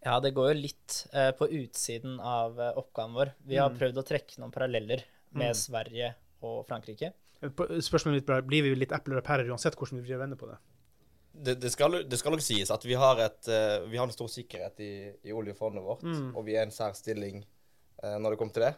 [0.00, 3.34] Ja, det går jo litt eh, på utsiden av eh, oppgaven vår.
[3.50, 5.02] Vi har prøvd å trekke noen paralleller
[5.36, 6.14] med Sverige
[6.46, 7.12] og Frankrike.
[7.40, 10.48] Spørsmålet mitt blir vi litt epler og pærer uansett hvordan vi vrir og vender på
[10.48, 10.56] det?
[11.32, 14.12] Det, det, skal, det skal nok sies at vi har, et, eh, vi har en
[14.12, 14.92] stor sikkerhet i,
[15.24, 16.02] i oljefondet vårt,
[16.36, 17.38] og vi er en sær stilling
[18.02, 18.74] eh, når det kommer til det.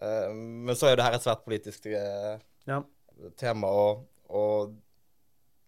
[0.00, 1.86] Eh, men så er det her et svært politisk
[2.66, 2.78] Ja.
[3.36, 4.72] tema, og, og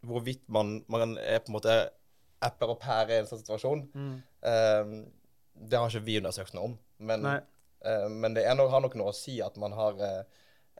[0.06, 1.74] hvorvidt man, man er på en måte
[2.44, 3.82] apper og pærer i en sånn situasjon,
[4.44, 4.94] eh,
[5.54, 6.78] det har ikke vi undersøkt noe om.
[6.98, 7.22] Men,
[8.10, 9.98] men det er nok, har nok noe å si at man har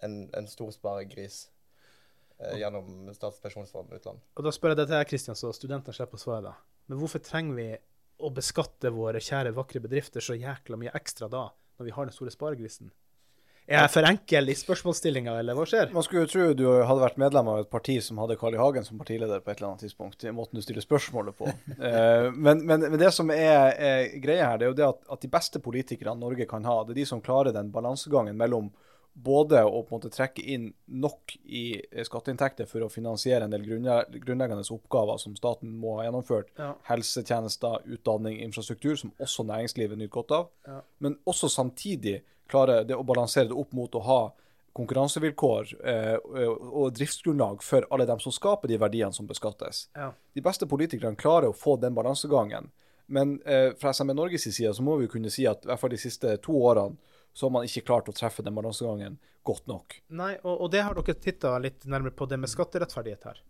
[0.03, 1.49] en, en stor sparegris
[2.61, 4.23] gjennom Statens pensjonsfond utland.
[4.37, 6.55] Og da spør jeg deg til deg, Kristian, så studentene slipper å svare da.
[6.91, 7.69] Men hvorfor trenger vi
[8.25, 12.17] å beskatte våre kjære, vakre bedrifter så jækla mye ekstra da, når vi har den
[12.17, 12.93] store sparegrisen?
[13.65, 15.89] Er jeg for enkel i spørsmålsstillinga, eller hva skjer?
[15.95, 18.59] Man skulle jo tro du hadde vært medlem av et parti som hadde Carl I.
[18.61, 20.21] Hagen som partileder på et eller annet tidspunkt.
[20.21, 21.49] i måten du stiller spørsmålet på.
[21.85, 25.01] Eh, men, men, men det som er, er greia her, det er jo det at,
[25.17, 28.71] at de beste politikerne Norge kan ha, det er de som klarer den balansegangen mellom
[29.15, 33.63] både å på en måte trekke inn nok i skatteinntekter for å finansiere en del
[33.65, 36.75] grunnleggende oppgaver som staten må ha gjennomført, Ja.
[36.91, 40.81] helsetjenester, utdanning, infrastruktur, som også næringslivet nyter godt av, Ja.
[40.99, 44.33] men også samtidig klare det å balansere det opp mot å ha
[44.75, 46.19] konkurransevilkår eh,
[46.73, 49.89] og driftsgrunnlag for alle dem som skaper de verdiene som beskattes.
[49.95, 50.13] Ja.
[50.35, 52.71] De beste politikerne klarer å få den balansegangen.
[53.07, 55.91] Men eh, fra SME Norges side så må vi kunne si at i hvert fall
[55.91, 56.97] de siste to årene
[57.35, 59.99] så har man ikke klart å treffe den balansegangen godt nok.
[60.17, 63.43] Nei, og, og det har dere titta litt nærmere på, det med skatterettferdighet her.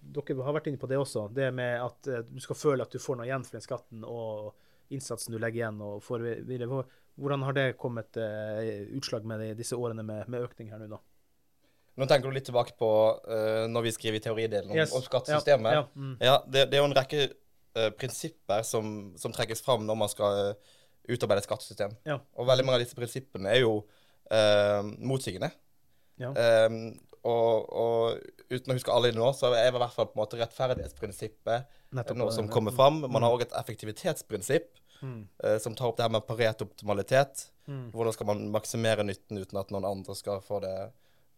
[0.00, 2.92] Dere har vært inne på det også, det med at eh, du skal føle at
[2.92, 4.52] du får noe igjen for den skatten og
[4.94, 5.80] innsatsen du legger igjen.
[5.84, 6.84] og får videre.
[7.20, 10.92] Hvordan har det kommet eh, utslag med de, disse årene med, med økning her nå,
[10.94, 11.00] da?
[12.00, 12.88] Nå tenker du litt tilbake på
[13.28, 14.92] uh, når vi skriver i teoridelen om, Yes.
[14.96, 15.74] om skattesystemet.
[15.74, 16.52] Ja, Ja, ja, mm.
[16.52, 17.24] det, det er jo en rekke
[17.76, 20.70] uh, prinsipper som, som trekkes fram når man skal eh,
[21.14, 21.94] utarbeide et skattesystem.
[22.06, 22.18] Ja.
[22.36, 23.74] Og veldig mange av disse prinsippene er jo
[24.32, 25.50] uh, motsigende.
[26.20, 26.30] Ja.
[26.36, 26.68] Eh,
[27.24, 30.38] og, og uten å huske alle nå, så er i hvert fall på en måte
[30.40, 33.00] rettferdighetsprinsippet Nettopp, noe som kommer fram.
[33.12, 35.22] Man har òg et effektivitetsprinsipp Mm.
[35.44, 37.46] eh, som tar opp det her med parert optimalitet.
[37.66, 37.86] Mm.
[37.94, 40.74] Hvordan skal man maksimere nytten uten at noen andre skal få det,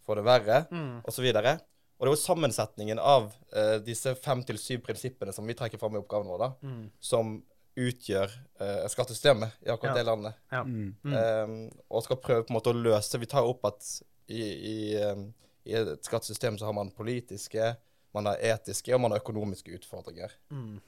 [0.03, 0.97] få det verre, Mm.
[1.07, 1.53] og så videre.
[2.01, 5.79] Og det er jo sammensetningen av uh, disse fem til syv prinsippene som vi trekker
[5.79, 6.91] fram i oppgaven vår, da, Mm.
[6.99, 7.31] som
[7.79, 9.99] utgjør uh, skattesystemet i akkurat Ja.
[9.99, 10.35] det landet.
[10.51, 10.62] Ja.
[10.64, 10.95] Mm.
[11.05, 13.87] Um, og skal prøve på en måte å løse Vi tar opp at
[14.29, 15.33] i, i, um,
[15.64, 17.77] i et skattesystem så har man politiske,
[18.12, 20.33] man har etiske og man har økonomiske utfordringer.
[20.51, 20.81] Mm.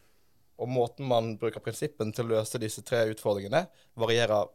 [0.56, 3.64] Og måten man bruker prinsippen til å løse disse tre utfordringene,
[3.98, 4.52] varierer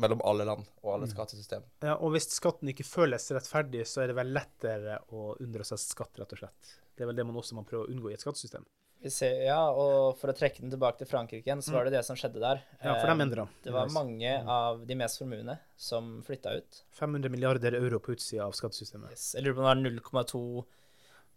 [0.00, 1.64] mellom alle land og alle skattesystem.
[1.84, 5.80] Ja, og hvis skatten ikke føles rettferdig, så er det vel lettere å unndra seg
[5.82, 6.76] skatt, rett og slett.
[6.94, 8.66] Det er vel det man også man prøver å unngå i et skattesystem.
[9.00, 11.94] Vi ser, ja, og for å trekke den tilbake til Frankrike igjen, så var det
[11.94, 12.58] det som skjedde der.
[12.82, 13.46] Ja, for dem Eh, endra.
[13.64, 16.82] Det var mange av de mest formuende som flytta ut.
[16.98, 19.14] 500 milliarder euro på utsida av skattesystemet.
[19.16, 19.30] Yes.
[19.34, 20.42] Jeg lurer på om det var 0,2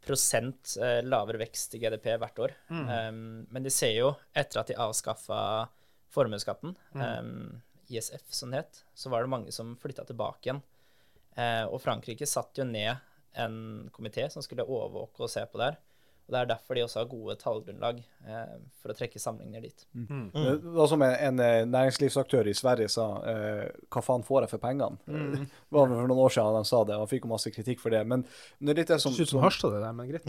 [0.04, 2.56] prosent eh, lavere vekst i GDP hvert år.
[2.68, 5.40] Um, men de ser jo, etter at de avskaffa
[6.12, 10.62] formuesskatten, um, ISF som det het, så var det mange som flytta tilbake igjen.
[11.38, 13.00] Uh, og Frankrike satte jo ned
[13.40, 15.82] en komité som skulle overvåke og se på det her.
[16.24, 19.82] Og det er derfor de også har gode tallgrunnlag eh, for å trekke sammenligninger dit.
[20.32, 24.54] Det var som en, en eh, næringslivsaktør i Sverige sa eh, Hva faen får jeg
[24.54, 24.96] for pengene?
[25.44, 27.82] Det var for noen år siden han sa det, og han fikk jo masse kritikk
[27.84, 28.04] for det.
[28.08, 28.24] Men,
[28.60, 30.26] det er litt det som, Det som Harstad, det der, men greit.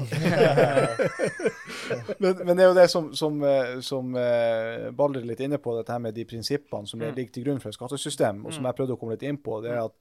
[2.22, 5.60] men, men det er jo det som, som, eh, som eh, Balder er litt inne
[5.62, 8.66] på, dette her med de prinsippene som ligger til grunn for et skattesystem, og som
[8.66, 9.60] jeg prøvde å komme litt inn på.
[9.62, 9.94] det er at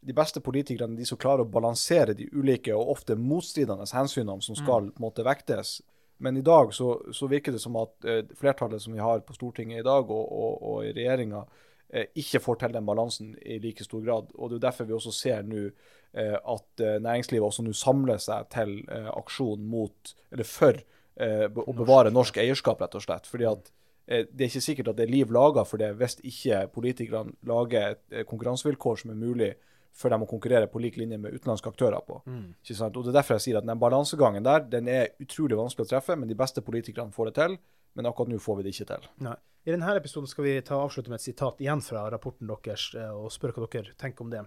[0.00, 4.56] de beste politikerne de som klarer å balansere de ulike og ofte motstridende hensynene som
[4.58, 4.94] skal mm.
[5.02, 5.80] måtte vektes.
[6.24, 9.36] Men i dag så, så virker det som at eh, flertallet som vi har på
[9.36, 11.42] Stortinget i dag, og, og, og i regjeringa,
[11.92, 14.32] eh, ikke får til den balansen i like stor grad.
[14.36, 18.20] Og Det er derfor vi også ser nå eh, at eh, næringslivet også nå samler
[18.20, 23.28] seg til eh, aksjon mot, eller for eh, å bevare norsk eierskap, rett og slett.
[23.28, 23.72] Fordi at
[24.06, 27.36] eh, det er ikke sikkert at det er liv laga for det hvis ikke politikerne
[27.48, 29.52] lager et konkurransevilkår som er mulig
[29.92, 32.20] for dem å konkurrere på lik linje med utenlandske aktører på.
[32.62, 32.96] Ikke sant?
[32.96, 35.92] Og Det er derfor jeg sier at den balansegangen der den er utrolig vanskelig å
[35.94, 37.58] treffe, men de beste politikerne får det til.
[37.98, 39.08] Men akkurat nå får vi det ikke til.
[39.26, 39.36] Nei.
[39.66, 43.10] I denne episoden skal vi ta avslutte med et sitat igjen fra rapporten deres, eh,
[43.10, 44.44] og spørre hva dere tenker om det.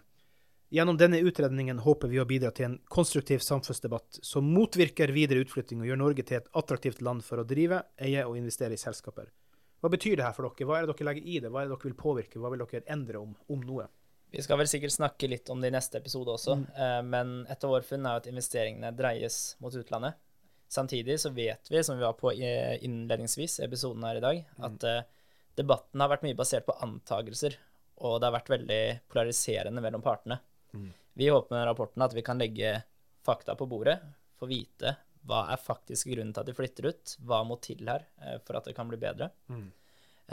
[0.73, 5.83] Gjennom denne utredningen håper vi å bidra til en konstruktiv samfunnsdebatt som motvirker videre utflytting
[5.83, 9.27] og gjør Norge til et attraktivt land for å drive, eie og investere i selskaper.
[9.83, 10.65] Hva betyr det her for dere?
[10.65, 11.51] Hva er det dere legger i det?
[11.53, 12.41] Hva er det dere vil påvirke?
[12.41, 13.85] Hva vil dere endre om, om noe?
[14.34, 17.63] Vi skal vel sikkert snakke litt om det i neste episode også, eh, men et
[17.63, 20.17] av våre funn er at investeringene dreies mot utlandet.
[20.73, 24.88] Samtidig så vet vi, som vi var på innledningsvis i episoden her i dag, at
[24.89, 25.03] eh,
[25.59, 27.59] debatten har vært mye basert på antagelser,
[28.01, 28.81] og det har vært veldig
[29.13, 30.39] polariserende mellom partene.
[31.13, 32.79] Vi håper med rapporten at vi kan legge
[33.21, 33.99] fakta på bordet,
[34.39, 34.95] få vite
[35.29, 38.57] hva er faktisk grunnen til at de flytter ut, hva må til her eh, for
[38.57, 39.29] at det kan bli bedre.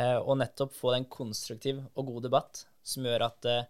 [0.00, 3.68] Eh, og nettopp få en konstruktiv og god debatt som gjør at eh,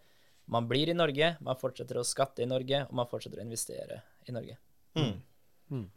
[0.50, 4.00] man blir i Norge, man fortsetter å skatte i Norge, og man fortsetter å investere
[4.26, 4.56] i Norge.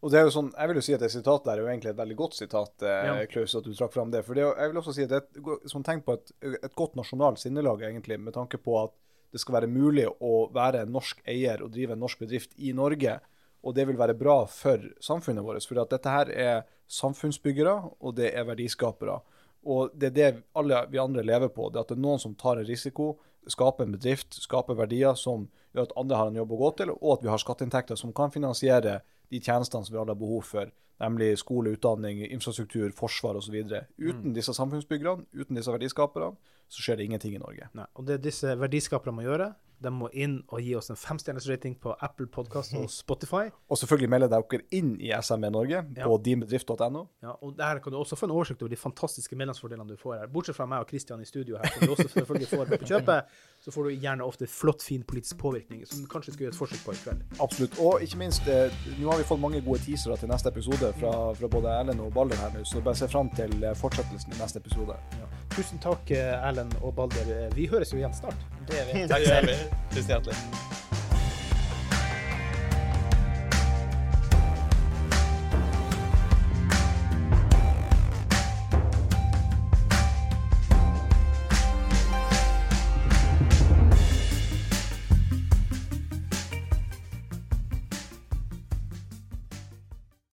[0.01, 1.69] Og det er jo sånn, Jeg vil jo si at det sitatet der er jo
[1.71, 3.25] egentlig et veldig godt sitat, eh, Ja.
[3.25, 4.23] Klaus, at du trakk fram det.
[4.25, 6.31] For det, er jeg vil også si at det er et, sånn tenk på et,
[6.63, 8.93] et godt nasjonalt sinnelag, egentlig, med tanke på at
[9.31, 12.71] det skal være mulig å være en norsk eier og drive en norsk bedrift i
[12.71, 13.19] Norge.
[13.63, 15.65] Og det vil være bra for samfunnet vårt.
[15.65, 19.21] For at dette her er samfunnsbyggere, og det er verdiskapere.
[19.65, 21.71] Og det er det alle vi andre lever på.
[21.71, 23.17] Det at det er noen som tar en risiko,
[23.51, 26.93] skaper en bedrift, skape verdier som gjør at andre har en jobb å gå til,
[26.93, 29.01] og at vi har skatteinntekter som kan finansiere
[29.33, 30.71] de tjenestene som vi alle har behov for,
[31.01, 33.57] nemlig skole, utdanning, infrastruktur, forsvar osv.
[33.97, 36.35] Uten disse samfunnsbyggerne, uten disse verdiskaperne,
[36.73, 37.67] så skjer det ingenting i Norge.
[37.77, 37.87] Nei.
[37.99, 39.51] Og det disse verdiskaperne må gjøre,
[39.83, 43.49] de må inn og gi oss en femstjerners rating på Apple Podcast og Spotify.
[43.69, 46.05] Og selvfølgelig melde dere inn i SME Norge Ja.
[46.07, 47.03] på dinbedrift.no.
[47.23, 50.17] Ja, og der kan du også få en oversikt over de fantastiske medlemsfordelene du får
[50.21, 50.27] her.
[50.33, 53.35] Bortsett fra meg og Kristian i studio her, som du også selvfølgelig får på kjøpet,
[53.63, 56.59] så får du gjerne ofte flott, fin politisk påvirkning, som du kanskje skal gjøre et
[56.59, 57.21] forsøk på i kveld.
[57.39, 57.77] Absolutt.
[57.79, 61.13] Og ikke minst, eh, nå har vi fått mange gode teasere til neste episode fra,
[61.39, 64.41] fra både Erlend og Balder her nå, så bare se fram til eh, fortsettelsen i
[64.41, 64.97] neste episode.
[65.19, 65.29] Ja.
[65.55, 67.47] Tusen takk, eh, Erlend og Balder.
[67.55, 68.43] Vi høres jo igjen snart.
[68.67, 69.07] Det gjør vi.
[69.13, 69.61] Det gjør vi.
[69.95, 70.92] Tusen hjertelig.